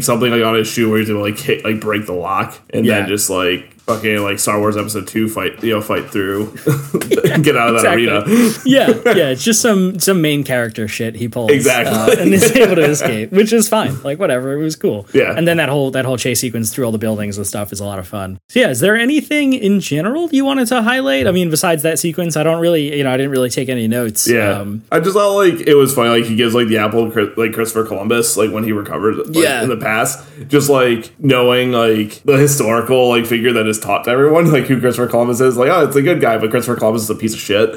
[0.00, 2.58] something like on his shoe where he's able to like hit like break the lock
[2.70, 3.00] and Yeah.
[3.00, 6.52] then just like fucking like Star Wars Episode Two fight you know fight through,
[7.42, 8.08] get out of that exactly.
[8.08, 8.24] arena.
[8.64, 9.30] yeah, yeah.
[9.30, 11.92] It's just some some main character shit he pulls, Exactly.
[11.94, 14.00] uh, and is able to escape, which is fine.
[14.02, 15.06] Like whatever, it was cool.
[15.12, 15.34] Yeah.
[15.36, 17.80] And then that whole that whole chase sequence through all the buildings and stuff is
[17.80, 18.38] a lot of fun.
[18.48, 21.26] So yeah, is there anything in general you wanted to highlight?
[21.26, 23.88] I mean, besides that sequence, I don't really, you know, I didn't really take any
[23.88, 24.28] notes.
[24.28, 26.10] Yeah, Um, I just thought like it was funny.
[26.10, 29.62] Like he gives like the apple like Christopher Columbus, like when he recovered, like, Yeah.
[29.62, 34.10] in the past, just like knowing like the historical like figure that is taught to
[34.10, 35.56] everyone, like who Christopher Columbus is.
[35.56, 37.70] Like, oh, it's a good guy, but Christopher Columbus is a piece of shit.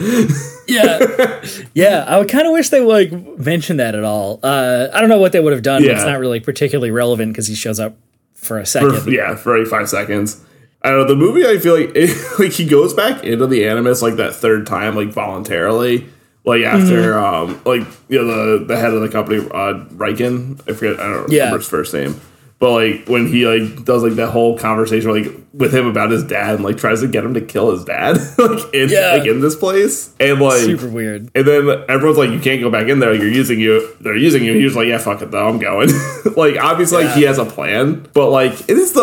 [0.67, 2.05] yeah, yeah.
[2.07, 4.39] I would kind of wish they like mentioned that at all.
[4.43, 5.81] Uh, I don't know what they would have done.
[5.83, 7.95] But it's not really particularly relevant because he shows up
[8.33, 9.01] for a second.
[9.01, 10.43] for, yeah, for like five seconds.
[10.83, 11.07] I don't know.
[11.07, 14.33] The movie, I feel like it, like he goes back into the animus like that
[14.35, 16.07] third time, like voluntarily.
[16.43, 17.51] Like after, Mm-hmm.
[17.51, 20.59] um, like you know the the head of the company, uh, Rikkin.
[20.67, 20.99] I forget.
[20.99, 21.41] I don't Yeah.
[21.43, 22.19] remember his first name.
[22.61, 26.23] But like when he like does like that whole conversation like with him about his
[26.23, 29.15] dad and like tries to get him to kill his dad like in Yeah.
[29.17, 31.31] like in this place and like Super weird.
[31.35, 33.13] and then everyone's like, "You can't go back in there.
[33.15, 33.89] You're using you.
[33.99, 35.49] They're using you." He was like, "Yeah, fuck it, though.
[35.49, 35.89] I'm going."
[36.37, 39.01] like, obviously, like he has a plan, but like it is the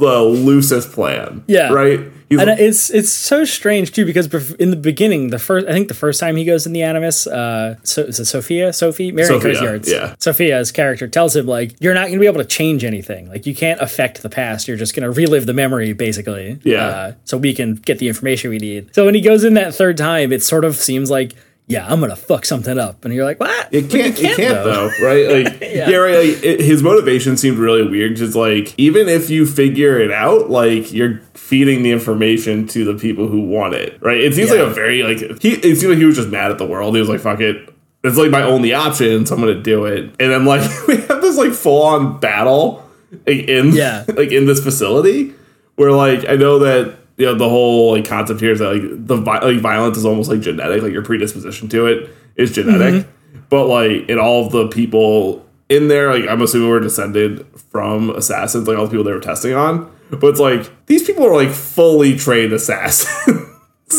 [0.00, 1.44] the loosest plan.
[1.46, 1.70] Yeah.
[1.74, 2.00] right.
[2.28, 5.88] He's And it's it's so strange too because in the beginning, the first I think
[5.88, 8.72] the first time he goes in the Animus, uh, so is it Sophia?
[8.72, 10.14] Sophie, Marion Sophia, Cotillard's, yeah.
[10.18, 13.28] Sophia's character tells him like you're not going to be able to change anything.
[13.28, 14.66] Like you can't affect the past.
[14.68, 16.58] You're just going to relive the memory, basically.
[16.64, 16.86] Yeah.
[16.86, 18.94] Uh, so we can get the information we need.
[18.94, 21.34] So when he goes in that third time, it sort of seems like.
[21.66, 24.64] Yeah, I'm gonna fuck something up, and you're like, "What?" It can't, you it can't
[24.64, 25.44] though, right?
[25.46, 25.88] Like, Yeah.
[25.88, 26.18] yeah, right.
[26.18, 28.16] Like, it, his motivation seemed really weird.
[28.16, 32.94] Just like, even if you figure it out, like you're feeding the information to the
[32.94, 34.16] people who want it, right?
[34.18, 34.62] It seems Yeah.
[34.62, 35.50] like a very like he.
[35.52, 36.94] It seemed like he was just mad at the world.
[36.94, 37.68] He was like, "Fuck it."
[38.02, 40.04] It's like my only option, so I'm gonna do it.
[40.20, 42.82] And then like we have this like full on battle
[43.26, 44.04] like, in Yeah.
[44.16, 45.34] like in this facility
[45.76, 49.06] where like I know that you know the whole like concept here is that like
[49.06, 53.04] the vi- like violence is almost like genetic, like your predisposition to it is genetic.
[53.06, 53.38] Mm-hmm.
[53.50, 58.10] But like in all of the people in there, like I'm assuming we're descended from
[58.10, 59.90] assassins, like all the people they were testing on.
[60.10, 63.40] But it's like these people are like fully trained assassins.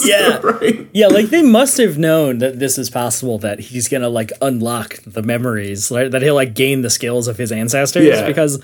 [0.04, 0.40] Yeah.
[0.44, 0.90] right.
[0.94, 4.98] Yeah, like they must have known that this is possible that he's gonna like unlock
[5.06, 8.28] the memories, like, that he'll like gain the skills of his ancestors Yeah.
[8.28, 8.62] because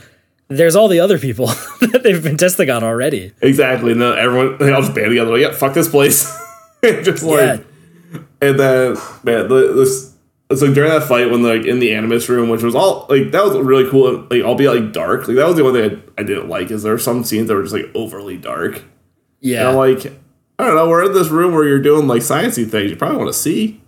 [0.50, 1.46] there's all the other people
[1.80, 3.32] that they've been testing on already.
[3.42, 3.94] Exactly.
[3.94, 6.30] And then everyone they all just band together like, yeah, fuck this place.
[6.84, 7.64] And just like
[8.42, 10.11] and then man, the, this
[10.52, 13.32] it's like during that fight when like in the animus room, which was all like
[13.32, 15.28] that was really cool, like I'll be like dark.
[15.28, 17.48] Like that was the one thing I, I didn't like is there were some scenes
[17.48, 18.84] that were just like overly dark.
[19.40, 19.62] Yeah.
[19.62, 20.06] And I'm like,
[20.60, 22.92] I don't know, we're in this room where you're doing like sciencey things.
[22.92, 23.82] You probably want to see.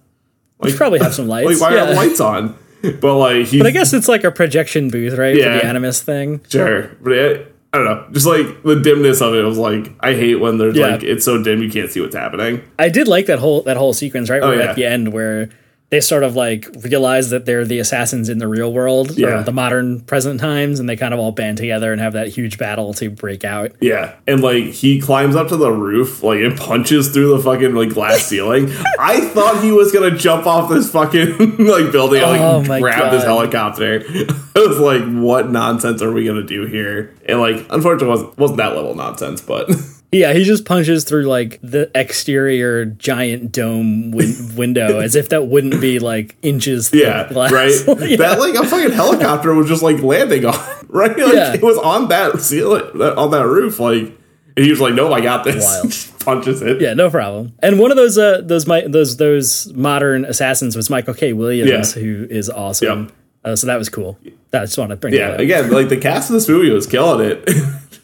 [0.63, 1.60] you probably have some lights.
[1.60, 1.91] Like why yeah.
[1.91, 2.58] are lights on?
[2.82, 5.36] But like But I guess it's like a projection booth, right?
[5.36, 5.54] Yeah.
[5.54, 6.41] For the animus thing.
[6.49, 8.08] Sure, but it, I don't know.
[8.12, 10.88] Just like the dimness of it was like I hate when there's Yeah.
[10.88, 12.62] like it's so dim you can't see what's happening.
[12.78, 14.41] I did like that whole that whole sequence, right?
[14.43, 14.69] Oh, where Oh, yeah.
[14.71, 15.49] at the end where
[15.93, 19.41] they sort of like realize that they're the assassins in the real world, Yeah.
[19.41, 22.29] or the modern present times, and they kind of all band together and have that
[22.29, 23.71] huge battle to break out.
[23.79, 27.75] Yeah, and like he climbs up to the roof, like and punches through the fucking
[27.75, 28.71] like glass ceiling.
[28.99, 33.12] I thought he was gonna jump off this fucking like building, and, like Oh grab
[33.12, 34.03] this helicopter.
[34.56, 37.13] I was like, what nonsense are we gonna do here?
[37.27, 39.69] And like, unfortunately, it wasn't wasn't that level of nonsense, but
[40.13, 45.47] Yeah, he just punches through like the exterior giant dome win- window as if that
[45.47, 47.52] wouldn't be like inches thick yeah, glass.
[47.52, 47.71] right.
[48.10, 48.17] Yeah.
[48.17, 50.54] That like a fucking helicopter was just like landing on,
[50.88, 51.17] right?
[51.17, 51.54] Like Yeah.
[51.54, 54.17] it was on that ceiling, that- on that roof, like.
[54.56, 56.80] And he was like, "No, I got this." Punches it.
[56.80, 57.54] Yeah, no problem.
[57.58, 61.34] And one of those uh those those those modern assassins was Michael K.
[61.34, 62.02] Williams, Yeah.
[62.04, 63.06] who is awesome.
[63.06, 63.12] Yep.
[63.43, 64.19] Uh, so that was cool.
[64.54, 65.39] I just want to bring Yeah, that up.
[65.39, 67.43] again, like the cast of this movie was killing it.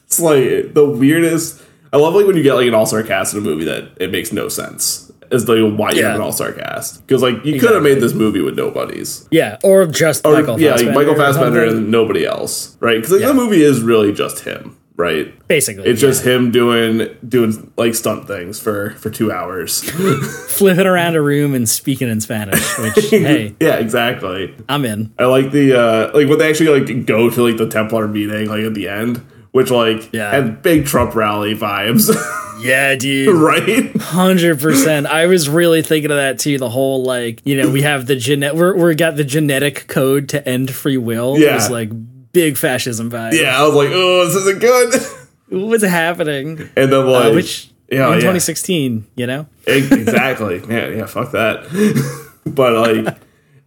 [0.08, 1.62] it's like the weirdest.
[1.92, 3.92] I love like when you get like an all star cast in a movie that
[3.98, 6.08] it makes no sense as like why you Yeah.
[6.08, 9.28] have an all star cast because like you could have made this movie with nobodies.
[9.32, 10.94] Yeah, or just Or, Michael yeah, Fassbender.
[10.94, 12.96] like Michael Fassbender and nobody else, right?
[12.98, 13.28] Because like Yeah.
[13.28, 15.34] the movie is really just him, right?
[15.48, 15.86] basically.
[15.90, 16.10] It's yeah.
[16.10, 19.82] just him doing doing like stunt things for for two hours.
[20.50, 22.78] flipping around a room and speaking in Spanish.
[22.80, 24.54] Which hey, yeah, exactly.
[24.68, 25.14] I'm in.
[25.20, 28.48] I like the uh like when they actually like go to like the Templar meeting
[28.48, 30.32] like at the end, which like Yeah.
[30.32, 32.10] had big Trump rally vibes,
[32.62, 33.34] Yeah, dude.
[33.36, 33.96] right?
[33.98, 35.08] Hundred percent.
[35.08, 36.58] I was really thinking of that too.
[36.58, 40.30] The whole like, you know, we have the genet, we're we got the genetic code
[40.30, 41.36] to end free will.
[41.36, 41.56] It Yeah.
[41.56, 41.90] was like
[42.34, 43.34] big fascism vibe.
[43.34, 45.02] Yeah, I was like, oh, this isn't good.
[45.70, 46.70] what's happening?
[46.76, 48.16] And then like, Uh, which yeah, in yeah.
[48.20, 50.62] 2016, you know, exactly.
[50.70, 51.64] yeah, yeah, fuck that.
[52.46, 53.18] but like,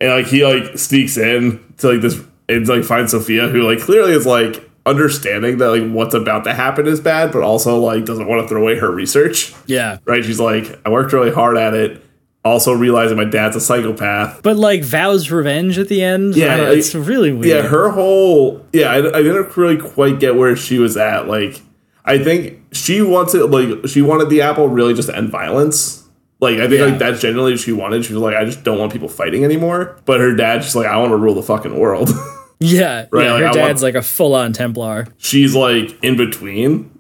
[0.01, 3.81] and like he like sneaks in to like this and like finds Sophia, who like
[3.81, 8.05] clearly is like understanding that like what's about to happen is bad, but also like
[8.05, 9.55] doesn't want to throw away her research.
[9.67, 9.99] yeah.
[10.05, 10.25] Right?
[10.25, 12.05] She's like, I worked really hard at it.
[12.45, 14.43] Also realizing my dad's a psychopath.
[14.43, 16.35] But like vows revenge at the end.
[16.35, 17.47] Yeah, like- it's really weird.
[17.65, 21.29] Yeah, her whole yeah, I, I didn't really quite get where she was at.
[21.29, 21.61] Like,
[22.05, 26.01] I think she wanted like she wanted the apple really just to end violence.
[26.41, 26.87] Like, I think Yeah.
[26.87, 28.05] like that's generally what she wanted.
[28.05, 29.97] She was like, I just don't want people fighting anymore.
[30.05, 32.11] But her dad's just like, I want to rule the fucking world.
[32.63, 33.33] yeah, Right, yeah.
[33.33, 35.09] like, her I dad's want- like a full on Templar.
[35.19, 36.91] She's like in between,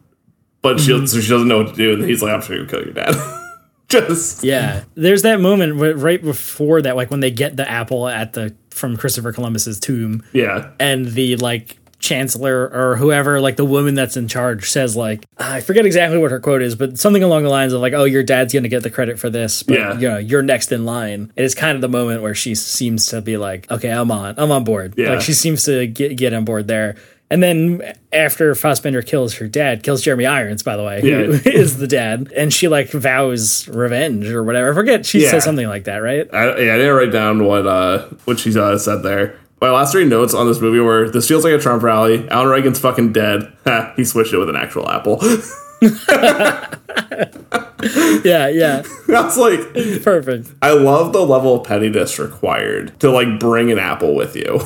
[0.62, 1.06] but she Mm-hmm.
[1.06, 1.94] so she doesn't know what to do.
[1.94, 3.14] And he's like, I'm just gonna kill your dad.
[3.88, 8.32] just Yeah, there's that moment right before that, like when they get the apple at
[8.32, 13.94] the from Christopher Columbus's tomb, yeah, and the like chancellor or whoever, like the woman
[13.94, 17.44] that's in charge, says like I forget exactly what her quote is, but something along
[17.44, 19.98] the lines of like, "Oh, your dad's gonna get the credit for this, but Yeah.
[19.98, 23.06] you know, you're next in line." It is kind of the moment where she seems
[23.06, 25.10] to be like, "Okay, I'm on, I'm on board." Yeah.
[25.12, 26.96] Like she seems to get get on board there.
[27.30, 27.80] And then
[28.12, 31.40] after Fassbender kills her dad, kills Jeremy Irons, by the way, who Yeah.
[31.46, 34.70] is the dad, and she like vows revenge or whatever.
[34.70, 35.06] I forget.
[35.06, 35.30] She Yeah.
[35.30, 36.28] says something like that, right?
[36.30, 39.36] I, yeah, I didn't write down what uh what she uh, said there.
[39.62, 42.28] My last three notes on this movie were: this feels like a Trump rally.
[42.28, 43.50] Alan Rikkin's fucking dead.
[43.64, 45.22] Ha, he switched it with an actual apple.
[48.24, 49.60] Yeah, yeah, That's like,
[50.04, 50.48] perfect.
[50.62, 54.60] I love the level of pettiness required to like bring an apple with you,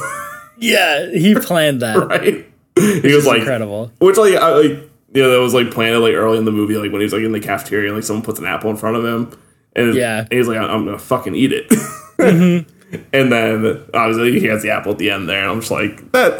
[0.58, 1.96] Yeah, he planned that.
[1.96, 2.46] right?
[2.78, 3.90] He was like, Incredible.
[4.00, 4.70] which like, I, like
[5.14, 7.22] you know, that was like planted like early in the movie, like when he's like
[7.22, 9.38] in the cafeteria, and like someone puts an apple in front of him,
[9.74, 10.20] and Yeah.
[10.20, 11.68] and he's like, I'm gonna fucking eat it.
[11.70, 12.70] Mm-hmm.
[13.12, 16.12] And then obviously he has the apple at the end there, and I'm just like
[16.12, 16.34] that.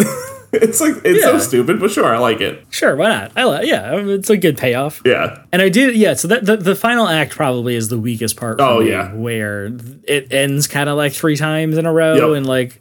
[0.53, 2.65] it's like it's so stupid, but sure, I like it.
[2.71, 3.33] Sure, why not?
[3.37, 3.67] I like.
[3.67, 5.03] Yeah, um, it's a good payoff.
[5.05, 6.15] Yeah, And I did, yeah.
[6.15, 8.61] So that the, the final act probably is the weakest part.
[8.61, 9.13] Oh, yeah.
[9.13, 9.67] where
[10.05, 12.37] it ends kind of like three times in a row, Yep.
[12.39, 12.81] and like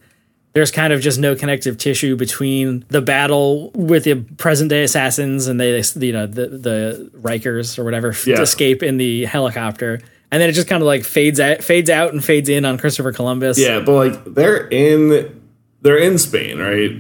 [0.53, 5.47] there's kind of just no connective tissue between the battle with the present day assassins
[5.47, 8.39] and they, you know, the the Rikers or whatever Yeah.
[8.41, 9.99] escape in the helicopter,
[10.31, 12.77] and then it just kind of like fades out, fades out, and fades in on
[12.77, 13.59] Christopher Columbus.
[13.59, 15.41] yeah, but like they're in
[15.81, 16.91] they're in Spain, right?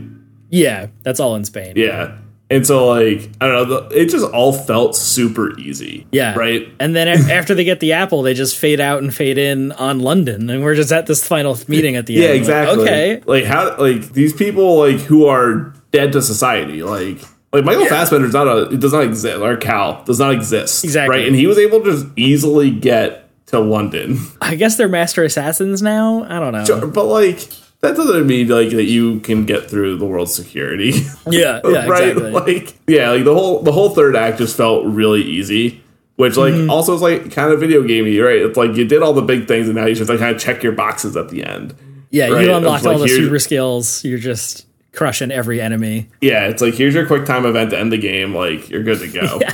[0.49, 1.73] yeah, that's all in Spain.
[1.75, 2.17] Yeah.
[2.47, 6.05] And so, like, I don't know, it just all felt super easy.
[6.11, 6.35] Yeah.
[6.35, 6.71] Right?
[6.79, 9.99] And then after they get the apple, they just fade out and fade in on
[9.99, 12.29] London, and we're just at this final meeting at the Yeah, end.
[12.29, 12.83] Yeah, exactly.
[12.83, 13.21] okay.
[13.25, 17.17] Like, how, like, these people, like, who are dead to society, like,
[17.55, 20.83] like Michael Fassbender's not a, it does not exist, or Cal does not exist.
[20.83, 21.17] Exactly.
[21.17, 21.27] Right?
[21.27, 24.17] And he was able to just easily get to London.
[24.41, 26.23] I guess they're master assassins now.
[26.23, 26.87] I don't know.
[26.87, 27.47] But, like,
[27.81, 30.91] that doesn't mean, like, that you can get through the world's security.
[31.29, 32.09] Yeah, yeah, right?
[32.09, 32.31] exactly.
[32.31, 35.83] Like, yeah, like the whole the whole third act just felt really easy,
[36.17, 36.69] which like Mm-hmm.
[36.69, 38.37] also is like kind of video gamey, right?
[38.37, 40.39] It's like you did all the big things, and now you just like kind of
[40.41, 41.73] check your boxes at the end.
[42.11, 42.45] yeah, right?
[42.45, 44.03] you unlocked like, all the super skills.
[44.05, 44.65] You're just
[44.95, 46.09] crushing every enemy.
[46.21, 48.33] Yeah, it's like here's your quick time event to end the game.
[48.33, 49.37] Like you're good to go.
[49.41, 49.53] yeah,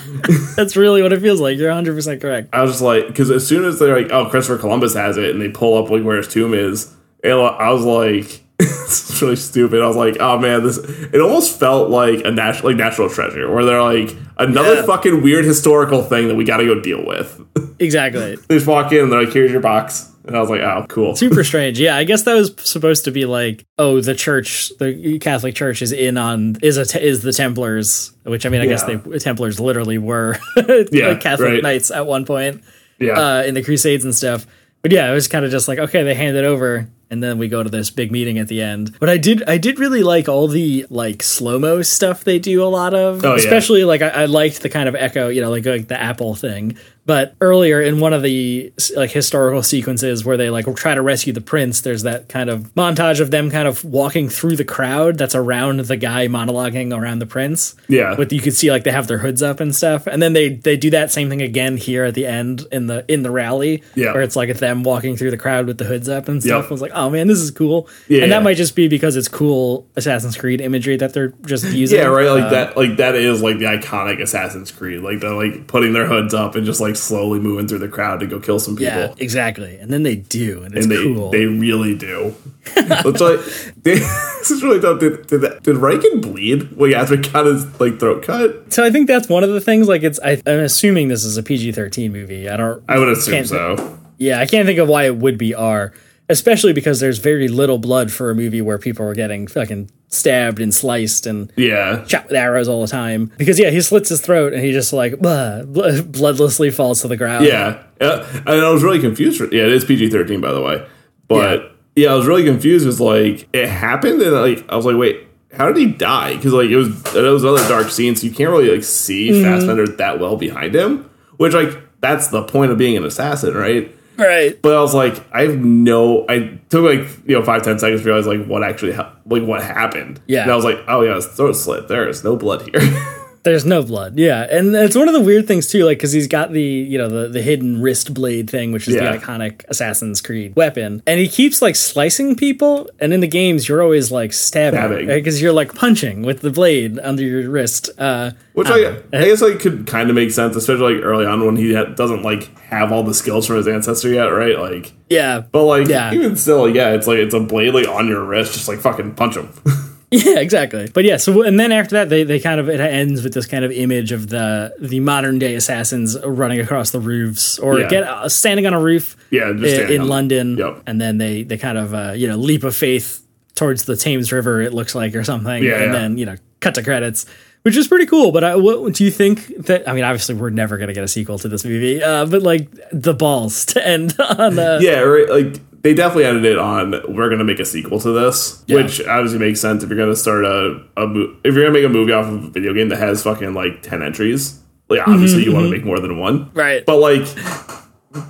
[0.56, 1.58] That's really what it feels like.
[1.58, 2.49] You're 100 percent correct.
[2.54, 5.32] I was just like, because as soon as they're like, oh, Christopher Columbus has it,
[5.32, 8.41] and they pull up like where his tomb is, and I was like.
[8.63, 9.82] it's really stupid.
[9.82, 13.51] I was like, "Oh man, this." It almost felt like a national, like National Treasure,
[13.51, 14.82] where they're like another Yeah.
[14.84, 17.41] fucking weird historical thing that we got to go deal with.
[17.80, 18.36] Exactly.
[18.36, 20.11] They just walk in and they're like, here's your box.
[20.25, 21.15] And I was like, oh, cool.
[21.15, 21.79] Super strange.
[21.79, 25.81] Yeah, I guess that was supposed to be like, oh, the church, the Catholic Church
[25.81, 29.60] is in on is a is the Templars, which I mean, I guess the Templars
[29.60, 30.38] literally were
[30.91, 31.63] Yeah, like Catholic right.
[31.63, 32.63] knights at one point
[32.99, 33.13] Yeah.
[33.19, 34.45] uh, in the Crusades and stuff.
[34.84, 37.38] But yeah, it was kind of just like, okay, they hand it over, and then
[37.38, 38.97] we go to this big meeting at the end.
[38.99, 42.63] But I did, I did really like all the like slow mo stuff they do
[42.63, 43.36] a lot of, Oh, yeah.
[43.38, 46.34] especially like I, I liked the kind of echo, you know, like, like the Apple
[46.34, 46.77] thing.
[47.05, 51.33] But earlier in one of the like historical sequences where they like try to rescue
[51.33, 55.17] the prince, there's that kind of montage of them kind of walking through the crowd
[55.17, 57.75] that's around the guy monologuing around the prince.
[57.87, 58.13] Yeah.
[58.15, 60.05] But you could see like they have their hoods up and stuff.
[60.05, 63.03] And then they they do that same thing again here at the end in the
[63.11, 63.83] in the rally.
[63.95, 64.13] Yeah.
[64.13, 66.63] Where it's like them walking through the crowd with the hoods up and stuff.
[66.65, 66.71] Yep.
[66.71, 67.89] I was like, oh man, this is cool.
[68.09, 68.23] Yeah.
[68.23, 71.97] And that might just be because it's cool Assassin's Creed imagery that they're just using.
[71.97, 72.29] yeah, right.
[72.29, 72.77] Like Uh, that.
[72.77, 75.01] Like that is like the iconic Assassin's Creed.
[75.01, 78.19] Like the like putting their hoods up and just like slowly moving through the crowd
[78.21, 78.93] to go kill some people.
[78.93, 79.77] Yeah, exactly.
[79.77, 81.32] And then they do, and it's And they cool.
[81.32, 82.36] they really do.
[82.75, 83.39] it's like
[83.84, 83.95] they,
[84.39, 84.99] this is really dumb.
[84.99, 86.71] Did did, that, did Rikkin bleed?
[86.77, 88.71] Like after he got his like throat cut?
[88.73, 89.88] so I think that's one of the things.
[89.88, 92.49] Like, it's I, I'm assuming this is a PG-13 movie.
[92.49, 92.84] I don't.
[92.88, 93.97] I would assume so.
[94.17, 95.93] Yeah, I can't think of why it would be R,
[96.31, 100.59] especially because there's very little blood for a movie where people are getting fucking stabbed
[100.59, 102.05] and sliced and Yeah.
[102.07, 103.31] shot with arrows all the time.
[103.37, 107.07] Because yeah, he slits his throat and he just like blah, bl- bloodlessly falls to
[107.07, 107.45] the ground.
[107.45, 109.37] Yeah, uh, and I was really confused.
[109.37, 110.85] For, yeah, it is PG thirteen, by the way.
[111.27, 112.11] But yeah.
[112.11, 112.83] I was really confused.
[112.85, 116.35] It was like it happened, and like I was like, wait, how did he die?
[116.35, 119.29] Because like it was it was another dark scene, so you can't really like see
[119.31, 119.43] Mm-hmm.
[119.43, 121.09] Fassbender that well behind him.
[121.37, 123.95] Which like that's the point of being an assassin, right?
[124.21, 124.62] Right.
[124.62, 126.25] But I was like, I have no.
[126.29, 129.43] I took like you know five ten seconds to realize like what actually ha- like
[129.43, 130.21] what happened.
[130.27, 130.43] Yeah.
[130.43, 131.88] and I was like, oh yeah, his throat slit.
[131.88, 132.81] There is no blood here.
[133.43, 134.19] There's no blood.
[134.19, 136.97] Yeah, and it's one of the weird things too, like because he's got the you
[136.99, 139.12] know the the hidden wrist blade thing, which is Yeah.
[139.12, 142.88] the iconic Assassin's Creed weapon, and he keeps like slicing people.
[142.99, 146.99] And in the games, you're always like stabbing because you're like punching with the blade
[146.99, 147.89] under your wrist.
[147.97, 151.43] Uh, Which I, I guess like could kind of make sense, especially like early on
[151.43, 154.60] when he ha- doesn't like have all the skills from his ancestor yet, right?
[154.60, 156.13] Like, yeah, but like Yeah.
[156.13, 159.15] even still, yeah, it's like it's a blade like on your wrist, just like fucking
[159.15, 159.49] punch him.
[160.26, 160.89] Yeah, exactly.
[160.93, 163.45] But yeah, so and then after that, they, they kind of it ends with this
[163.45, 167.88] kind of image of the the modern day assassins running across the roofs or Yeah.
[167.88, 169.15] get uh, standing on a roof.
[169.30, 170.58] Yeah, in London.
[170.58, 170.84] Yep.
[170.86, 174.34] And then they they kind of uh, you know leap of faith towards the Thames
[174.34, 174.60] River.
[174.62, 175.63] It looks like or something.
[175.63, 175.91] Yeah, and yeah.
[176.00, 177.26] then you know cut to credits.
[177.63, 179.88] Which is pretty cool, but I, what, do you think that?
[179.88, 182.41] I mean, obviously, we're never going to get a sequel to this movie, uh, but
[182.41, 184.56] like the balls to end on.
[184.82, 185.30] Yeah, right.
[185.30, 188.77] Like they definitely ended it on we're gonna make a sequel to this, Yeah.
[188.77, 191.85] which obviously makes sense if you're gonna start a, a mo- if you're gonna make
[191.85, 194.59] a movie off of a video game that has fucking like ten entries.
[194.89, 196.85] Like obviously you want to make more than one, Mm-hmm, Right.
[196.85, 197.25] But like,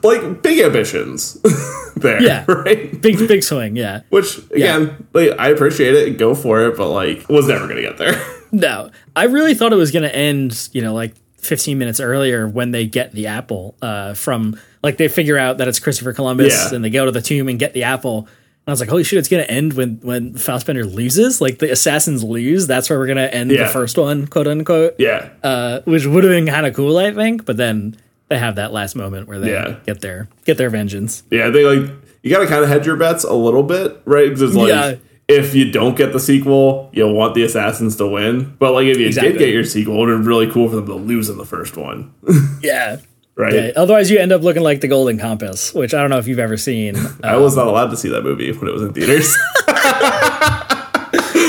[0.03, 1.41] like big ambitions
[1.95, 2.45] there, Yeah.
[2.47, 3.01] right?
[3.01, 4.01] Big big swing, yeah.
[4.09, 7.97] Which again, like I appreciate it, go for it, but like was never gonna get
[7.97, 8.13] there.
[8.53, 12.47] No, I really thought it was going to end, you know, like 15 minutes earlier
[12.47, 16.53] when they get the apple uh, from, like, they figure out that it's Christopher Columbus
[16.71, 16.75] Yeah.
[16.75, 18.19] and they go to the tomb and get the apple.
[18.19, 21.41] And I was like, holy shit, it's going to end when, when Fassbender loses.
[21.41, 22.67] Like, the assassins lose.
[22.67, 23.63] That's where we're going to end Yeah.
[23.63, 24.95] the first one, quote unquote.
[24.99, 27.45] yeah, Uh, which would have been kind of cool, I think.
[27.45, 27.97] But then
[28.29, 29.75] they have that last moment where they Yeah.
[29.85, 31.23] get their get their vengeance.
[31.31, 31.49] yeah.
[31.49, 31.89] They like
[32.23, 34.25] you gotta kind of hedge your bets a little bit, right?
[34.29, 34.99] Because it's like.
[35.31, 38.55] If you don't get the sequel, you'll want the assassins to win.
[38.59, 39.31] But like, if you Exactly.
[39.33, 41.37] did get your sequel, it would have been really cool for them to lose in
[41.37, 42.13] the first one,
[42.61, 42.97] Yeah.
[43.35, 43.53] right?
[43.53, 43.71] Yeah.
[43.75, 46.39] Otherwise, you end up looking like the Golden Compass, which I don't know if you've
[46.39, 46.95] ever seen.
[47.23, 49.35] I was not um, allowed to see that movie when it was in theaters.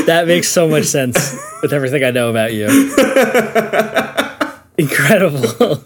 [0.07, 1.37] that makes so much sense.
[1.63, 2.67] with everything I know about you.
[4.79, 5.77] Incredible.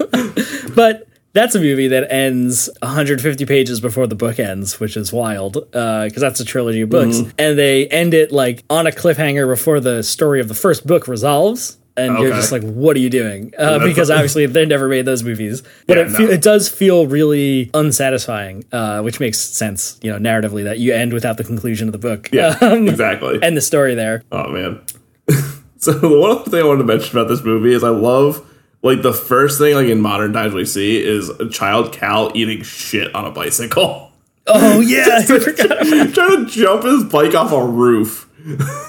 [0.75, 1.07] but
[1.37, 6.17] that's a movie that ends 150 pages before the book ends, which is wild because
[6.17, 7.19] that's a trilogy of books.
[7.19, 7.31] Mm-hmm.
[7.39, 11.07] And they end it like on a cliffhanger before the story of the first book
[11.07, 11.79] resolves.
[11.99, 13.55] And you're just like, what are you doing?
[13.57, 16.31] Uh, because obviously they never made those movies, but Yeah, it, fe- no.
[16.31, 21.15] it does feel really unsatisfying, uh, which makes sense, you know, narratively that you end
[21.15, 22.29] without the conclusion of the book.
[22.33, 23.39] Yeah, Um, exactly.
[23.43, 24.23] and the story there.
[24.31, 24.83] Oh man.
[25.79, 28.47] so the one other thing I wanted to mention about this movie is I love
[28.87, 32.63] like the first thing like in modern times we see is a child Cal eating
[32.63, 34.05] shit on a bicycle.
[34.49, 35.25] Oh yeah.
[35.27, 38.31] Trying to jump his bike off a roof.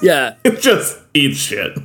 [0.00, 1.76] yeah, It just eats shit.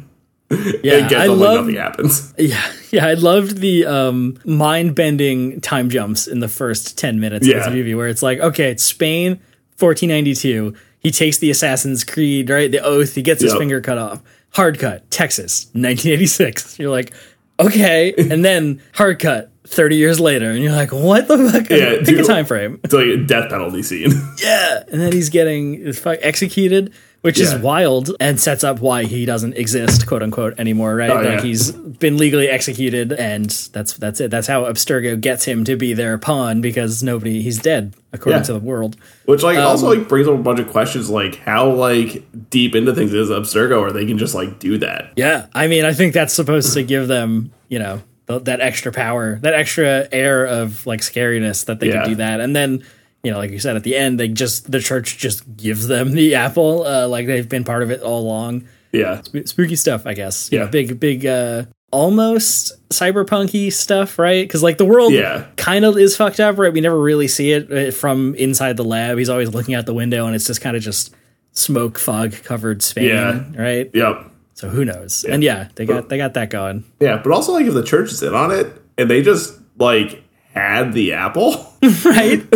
[0.83, 1.09] yeah.
[1.11, 2.35] I love nothing happens.
[2.37, 7.51] Yeah, yeah, I loved the um, mind-bending time jumps in the first ten minutes of
[7.51, 7.59] Yeah.
[7.63, 9.39] this movie, where it's like, okay, it's Spain,
[9.79, 10.75] 1492.
[10.99, 12.71] He takes the Assassin's Creed, right?
[12.71, 13.15] The oath.
[13.15, 14.21] He gets his finger cut off.
[14.51, 16.77] Hard cut, Texas, 1986.
[16.77, 17.11] You're like,
[17.59, 21.69] okay, and then hard cut, 30 years later, and you're like, what the fuck?
[21.69, 22.19] Yeah, Pick dude.
[22.21, 22.79] a time frame.
[22.83, 24.11] It's like a death penalty scene.
[24.43, 26.93] Yeah, and then he's getting fuck executed,
[27.23, 30.95] which is wild and sets up why he doesn't exist, quote unquote, anymore.
[30.95, 31.09] Right?
[31.09, 31.41] Oh, like yeah.
[31.41, 34.29] he's been legally executed, and that's that's it.
[34.29, 38.45] That's how Abstergo gets him to be their pawn because nobody he's dead according Yeah.
[38.47, 38.97] to the world.
[39.25, 42.75] Which like also Um, like brings up a bunch of questions like how like deep
[42.75, 45.13] into things is Abstergo or they can just like do that.
[45.15, 48.91] Yeah, I mean, I think that's supposed to give them, you know, th- that extra
[48.91, 52.01] power, that extra air of like scariness that they Yeah.
[52.01, 52.83] can do that, and then.
[53.23, 56.11] You know, like you said at the end, they just the church just gives them
[56.11, 58.67] the apple, uh, like they've been part of it all along.
[58.91, 59.21] Yeah.
[59.45, 60.51] spooky stuff, I guess.
[60.51, 60.65] You Yeah.
[60.65, 64.45] know, big, big, uh, almost cyberpunky stuff, right?
[64.45, 65.45] Because like the world Yeah.
[65.55, 66.71] kind of is fucked up, right?
[66.73, 69.17] We never really see it uh, from inside the lab.
[69.17, 71.15] He's always looking out the window, and it's just kind of just
[71.53, 73.43] smoke, fog covered Spain, Yeah.
[73.55, 73.89] right?
[73.93, 74.31] Yep.
[74.55, 75.23] So who knows?
[75.27, 78.11] And yeah, they got they got that going, Yeah, but also like if the church
[78.11, 78.67] is in on it
[78.97, 80.21] and they just like
[80.53, 81.65] had the apple,
[82.05, 82.43] right?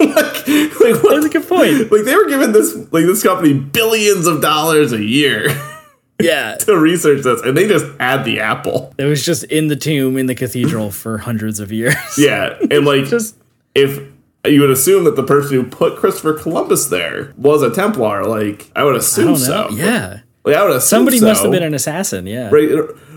[0.14, 0.48] like,
[0.80, 1.14] like what?
[1.22, 1.92] That's a good point.
[1.92, 5.46] Like they were giving this like this company billions of dollars a year
[6.22, 8.92] Yeah, to research this, and they just had the apple.
[8.98, 11.94] it was just in the tomb in the cathedral for hundreds of years.
[12.18, 13.36] Yeah, and like Just-
[13.74, 13.98] if
[14.46, 18.70] you would assume that the person who put Christopher Columbus there was a Templar, like
[18.76, 19.68] I would assume don't so.
[19.70, 21.26] Yeah, like, I would assume somebody so.
[21.26, 22.26] must have been an assassin.
[22.26, 22.70] Yeah, right,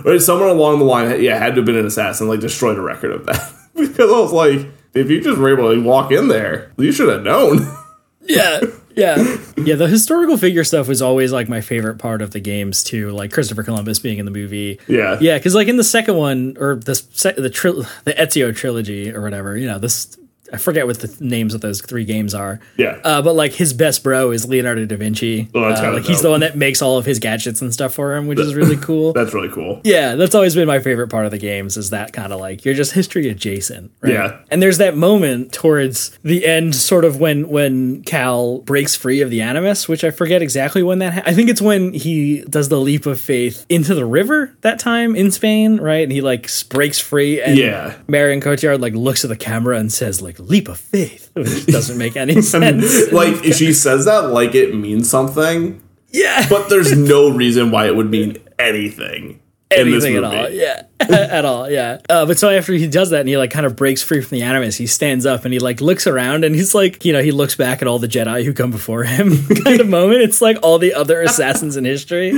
[0.05, 0.21] right.
[0.21, 3.11] Someone along the line, yeah, had to have been an assassin, like destroyed a record
[3.11, 3.51] of that.
[3.75, 7.10] because I was like, if you just were able to walk in there, you should
[7.10, 7.60] have known.
[8.26, 8.62] yeah
[8.96, 9.18] yeah
[9.58, 13.10] yeah the historical figure stuff was always like my favorite part of the games too
[13.10, 15.18] like christopher columbus being in the movie Yeah.
[15.20, 16.94] yeah because like in the second one or the
[17.36, 20.16] the tril- the ezio trilogy or whatever you know this
[20.52, 23.00] i forget what the names of those three games are Yeah.
[23.04, 26.22] uh, but like his best bro is leonardo da vinci Oh, that's Uh, like he's
[26.22, 28.78] the one that makes all of his gadgets and stuff for him which is really
[28.82, 29.82] cool That's really cool.
[29.84, 32.66] yeah, that's always been my favorite part of the games is that kind of like
[32.66, 34.14] you're just history adjacent, right?
[34.14, 34.39] Yeah.
[34.50, 39.30] And there's that moment towards the end, sort of when when Cal breaks free of
[39.30, 41.14] the Animus, which I forget exactly when that.
[41.14, 44.80] Ha- I think it's when he does the leap of faith into the river that
[44.80, 46.04] time in Spain, right?
[46.04, 47.96] And he like breaks free, and Yeah.
[48.08, 51.97] Marion Cotillard like looks at the camera and says like "leap of faith," which doesn't
[51.97, 53.11] make any sense.
[53.11, 57.88] like if she says that like it means something, yeah, but there's no reason why
[57.88, 59.39] it would mean anything.
[59.78, 60.49] Anything at all.
[60.49, 61.69] Yeah, at all.
[61.69, 61.99] Yeah.
[62.09, 64.38] Uh, but so after he does that and he like kind of breaks free from
[64.38, 67.21] the animus, he stands up and he like looks around and he's like, you know,
[67.21, 70.21] he looks back at all the Jedi who come before him, kind of moment.
[70.21, 72.32] It's like all the other assassins in history,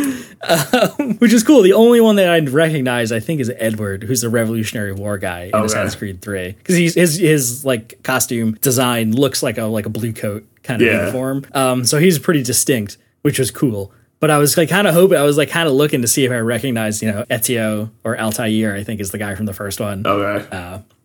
[0.47, 1.61] um, which is cool.
[1.61, 5.51] The only one that I recognize, I think, is Edward, who's the Revolutionary War guy
[5.53, 9.85] in Assassin's Creed Three, because he's his his like costume design looks like a like
[9.85, 10.99] a blue coat kind of Yeah.
[11.01, 11.45] uniform.
[11.53, 13.91] Um, so he's pretty distinct, which was cool.
[14.25, 16.25] But I was like kind of hoping, I was like kind of looking to see
[16.25, 19.53] if I recognized, you know, Ezio or Altair, I think is the guy from the
[19.53, 20.01] first one.
[20.03, 20.43] Okay.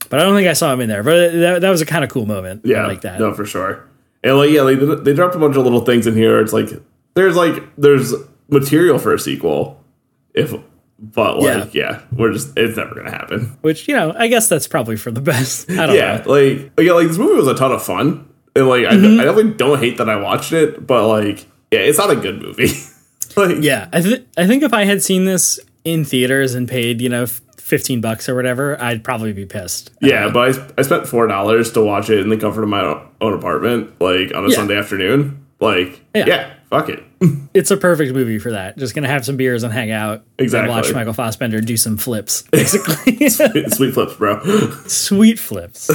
[0.09, 1.03] But I don't think I saw him in there.
[1.03, 2.63] But that, that was a kind of cool moment.
[2.65, 2.87] yeah.
[2.87, 3.21] Like that.
[3.21, 3.87] No, for sure.
[4.25, 6.41] And like, yeah, like they, they dropped a bunch of little things in here.
[6.41, 6.71] It's like
[7.13, 8.15] there's like there's
[8.49, 9.85] material for a sequel,
[10.33, 10.55] if
[10.99, 13.57] but like yeah, we're just it's never gonna happen.
[13.61, 15.71] Which, you know, I guess that's probably for the best.
[15.71, 16.33] I don't Yeah, know.
[16.33, 19.21] like yeah, like this movie was a ton of fun, and like I, Mm-hmm.
[19.21, 22.41] I definitely don't hate that I watched it, but like yeah, it's not a good
[22.43, 22.69] movie.
[23.37, 23.89] like Yeah.
[23.93, 27.23] I, th- I think if I had seen this in theaters and paid, you know,
[27.25, 29.91] f- 15 bucks or whatever, I'd probably be pissed.
[30.01, 33.01] Yeah, but I, I spent four dollars to watch it in the comfort of my
[33.21, 34.57] own apartment, like on a Yeah.
[34.57, 35.47] Sunday afternoon.
[35.61, 36.25] Like, Yeah.
[36.27, 37.03] yeah, fuck it.
[37.53, 38.79] It's a perfect movie for that.
[38.79, 40.23] Just going to have some beers and hang out.
[40.39, 40.71] Exactly.
[40.73, 43.29] And watch Michael Fassbender do some flips, basically.
[43.29, 44.41] Sweet flips, bro.
[44.87, 45.91] Sweet flips.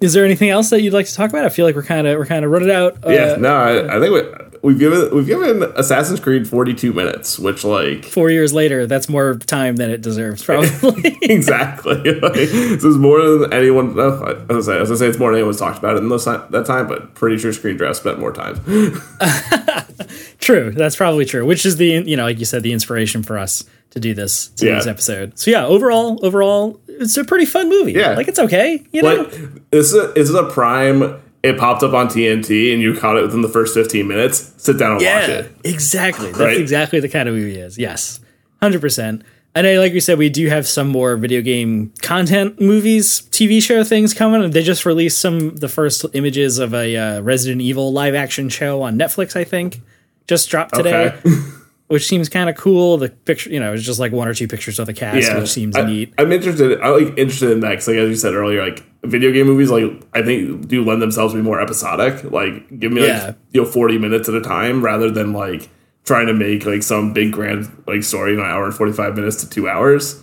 [0.00, 1.44] Is there anything else that you'd like to talk about?
[1.44, 3.04] I feel like we're kind of we're kind of running out.
[3.06, 7.38] Uh, Yeah, no, I, I think we, we've given we've given Assassin's Creed 42 minutes,
[7.38, 11.16] which like Four years later, that's more time than it deserves, probably.
[11.22, 13.94] exactly like, this is more than anyone.
[13.94, 16.24] No, I I was gonna say it's more than anyone's talked about it in those,
[16.24, 18.56] that time, but pretty sure Screen Draft spent more time.
[20.40, 21.44] true, that's probably true.
[21.46, 24.48] Which is the you know, like you said, the inspiration for us to do this
[24.48, 24.90] today's Yeah.
[24.90, 25.38] episode.
[25.38, 27.92] So yeah, overall, overall, it's a pretty fun movie.
[27.92, 28.14] Yeah.
[28.14, 28.84] like it's okay.
[28.92, 29.30] You know, Like
[29.70, 31.20] this is a, this is a prime.
[31.44, 34.52] It popped up on TNT, and you caught it within the first 15 minutes.
[34.56, 35.52] Sit down and watch it.
[35.62, 36.26] exactly.
[36.28, 36.56] That's Right.
[36.58, 37.78] exactly the kind of movie it is.
[37.78, 38.18] Yes,
[38.62, 39.22] hundred percent.
[39.56, 43.62] And I, like we said, we do have some more video game content, movies, TV
[43.62, 44.50] show things coming.
[44.50, 48.82] They just released some the first images of a uh, Resident Evil live action show
[48.82, 49.36] on Netflix.
[49.36, 49.80] I think
[50.26, 51.30] just dropped today, Okay.
[51.88, 52.96] which seems kind of cool.
[52.98, 55.50] The picture, you know, it's just like one or two pictures of the cast, which
[55.50, 56.14] seems I, neat.
[56.18, 56.80] I'm interested.
[56.80, 59.70] I like interested in that because, like as you said earlier, like video game movies,
[59.70, 62.24] like I think do lend themselves to be more episodic.
[62.30, 63.34] Like give me Yeah.
[63.52, 65.68] you know 40 minutes at a time rather than like
[66.04, 69.36] trying to make like some big grand like story in an hour and 45 minutes
[69.44, 70.20] to two hours.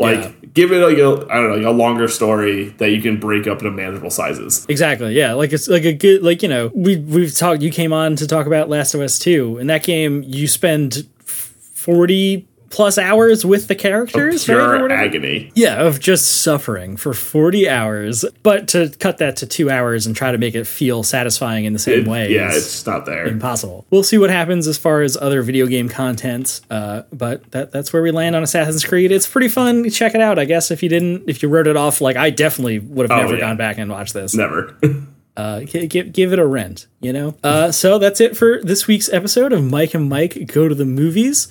[0.00, 0.30] Like Yeah.
[0.54, 3.46] give it like a I don't know like a longer story that you can break
[3.48, 4.64] up into manageable sizes.
[4.68, 5.12] Exactly.
[5.14, 5.32] Yeah.
[5.34, 7.62] Like it's like a good like you know we we've talked.
[7.62, 9.58] You came on to talk about Last of Us Two.
[9.58, 14.48] In that game, you spend forty plus hours with the characters.
[14.48, 15.02] right, or Pure whatever?
[15.02, 15.50] agony.
[15.54, 20.14] Yeah, of just suffering for 40 hours, but to cut that to two hours and
[20.14, 23.06] try to make it feel satisfying in the same It- way yeah, is it's not
[23.06, 23.26] there.
[23.26, 23.86] impossible.
[23.90, 27.92] We'll see what happens as far as other video game content, uh, but that, that's
[27.92, 29.12] where we land on Assassin's Creed.
[29.12, 29.88] It's pretty fun.
[29.90, 32.30] Check it out, I guess, if you didn't, if you wrote it off, like I
[32.30, 33.40] definitely would have Oh, never yeah.
[33.40, 34.34] gone back and watched this.
[34.34, 34.76] Never.
[35.38, 37.32] Uh, give, give it a rent, you know?
[37.44, 40.84] Uh, so that's it for this week's episode of Mike and Mike Go to the
[40.84, 41.46] Movies.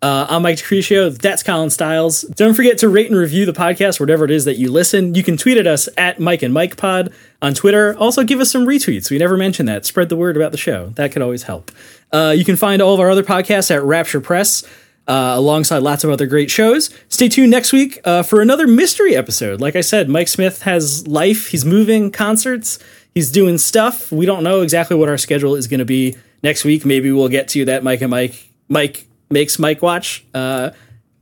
[0.00, 1.16] Uh, I'm Mike DeCretio.
[1.18, 2.22] That's Colin Styles.
[2.22, 5.16] Don't forget to rate and review the podcast, whatever it is that you listen.
[5.16, 7.96] You can tweet at us at Mike and Mike Pod on Twitter.
[7.98, 9.10] Also, give us some retweets.
[9.10, 9.84] We never mention that.
[9.86, 10.90] Spread the word about the show.
[10.90, 11.72] That could always help.
[12.12, 14.62] Uh, you can find all of our other podcasts at Rapture Press.
[15.08, 16.90] Uh, alongside lots of other great shows.
[17.08, 19.58] Stay tuned next week uh, for another mystery episode.
[19.58, 21.48] Like I said, Mike Smith has life.
[21.48, 22.78] He's moving concerts.
[23.14, 24.12] He's doing stuff.
[24.12, 26.84] We don't know exactly what our schedule is going to be next week.
[26.84, 28.50] Maybe we'll get to that Mike and Mike.
[28.68, 30.24] Mike makes Mike watch.
[30.34, 30.70] Uh,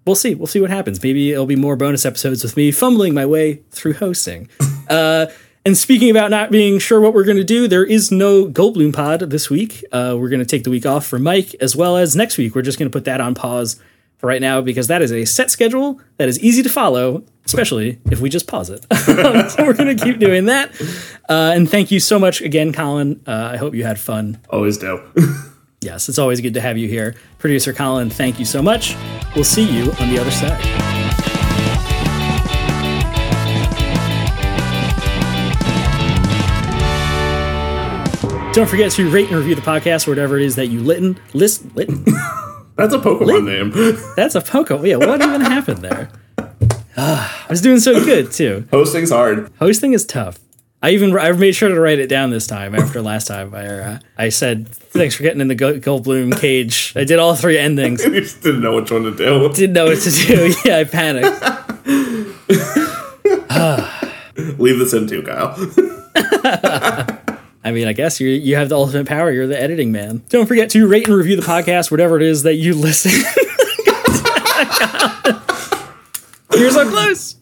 [0.07, 0.35] we'll see.
[0.35, 1.03] We'll see what happens.
[1.03, 4.49] Maybe it'll be more bonus episodes with me fumbling my way through hosting.
[4.91, 5.27] uh,
[5.65, 8.95] and speaking about not being sure what we're going to do, there is no Goldblum
[8.95, 9.85] pod this week.
[9.91, 12.55] Uh, we're going to take the week off for Mike, as well as next week.
[12.55, 13.81] We're just going to put that on pause
[14.19, 17.99] for right now because that is a set schedule that is easy to follow, especially
[18.11, 18.87] if we just pause it.
[18.95, 20.71] so we're going to keep doing that.
[21.29, 23.21] Uh, and thank you so much again, Colin.
[23.27, 24.39] Uh, I hope you had fun.
[24.51, 25.01] Always do.
[25.87, 27.15] Yes, it's always good to have you here.
[27.39, 28.97] Producer Colin, thank you so much.
[29.37, 30.61] We'll see you on the other side.
[38.53, 41.21] Don't forget to rate and review the podcast, or whatever it is that you listen.
[41.35, 42.05] Listen, listen.
[42.75, 43.71] That's a Pokemon name.
[44.17, 44.89] That's a Pokemon.
[44.89, 46.11] Yeah, what even happened there?
[46.99, 48.67] Ah, I was doing so good too.
[48.71, 49.53] Hosting's hard.
[49.59, 50.39] Hosting is tough.
[50.83, 53.55] I even I made sure to write it down this time after last time.
[53.55, 56.93] I uh, I said thanks for getting in the Go- Goldblum cage.
[56.95, 58.05] I did all three endings.
[58.07, 59.49] You just didn't know which one to do.
[59.55, 60.55] Didn't know what to do.
[60.65, 61.43] Yeah, I panicked.
[64.59, 65.55] Leave this in too, Kyle.
[67.65, 69.33] I mean, I guess you you have the ultimate power.
[69.33, 70.23] You're the editing man.
[70.29, 73.13] Don't forget to rate and review the podcast, whatever it is that you listen.
[76.55, 77.37] You're so close.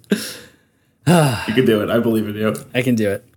[1.49, 1.91] You can do it.
[1.91, 2.55] I believe in you.
[2.75, 3.34] I can do it.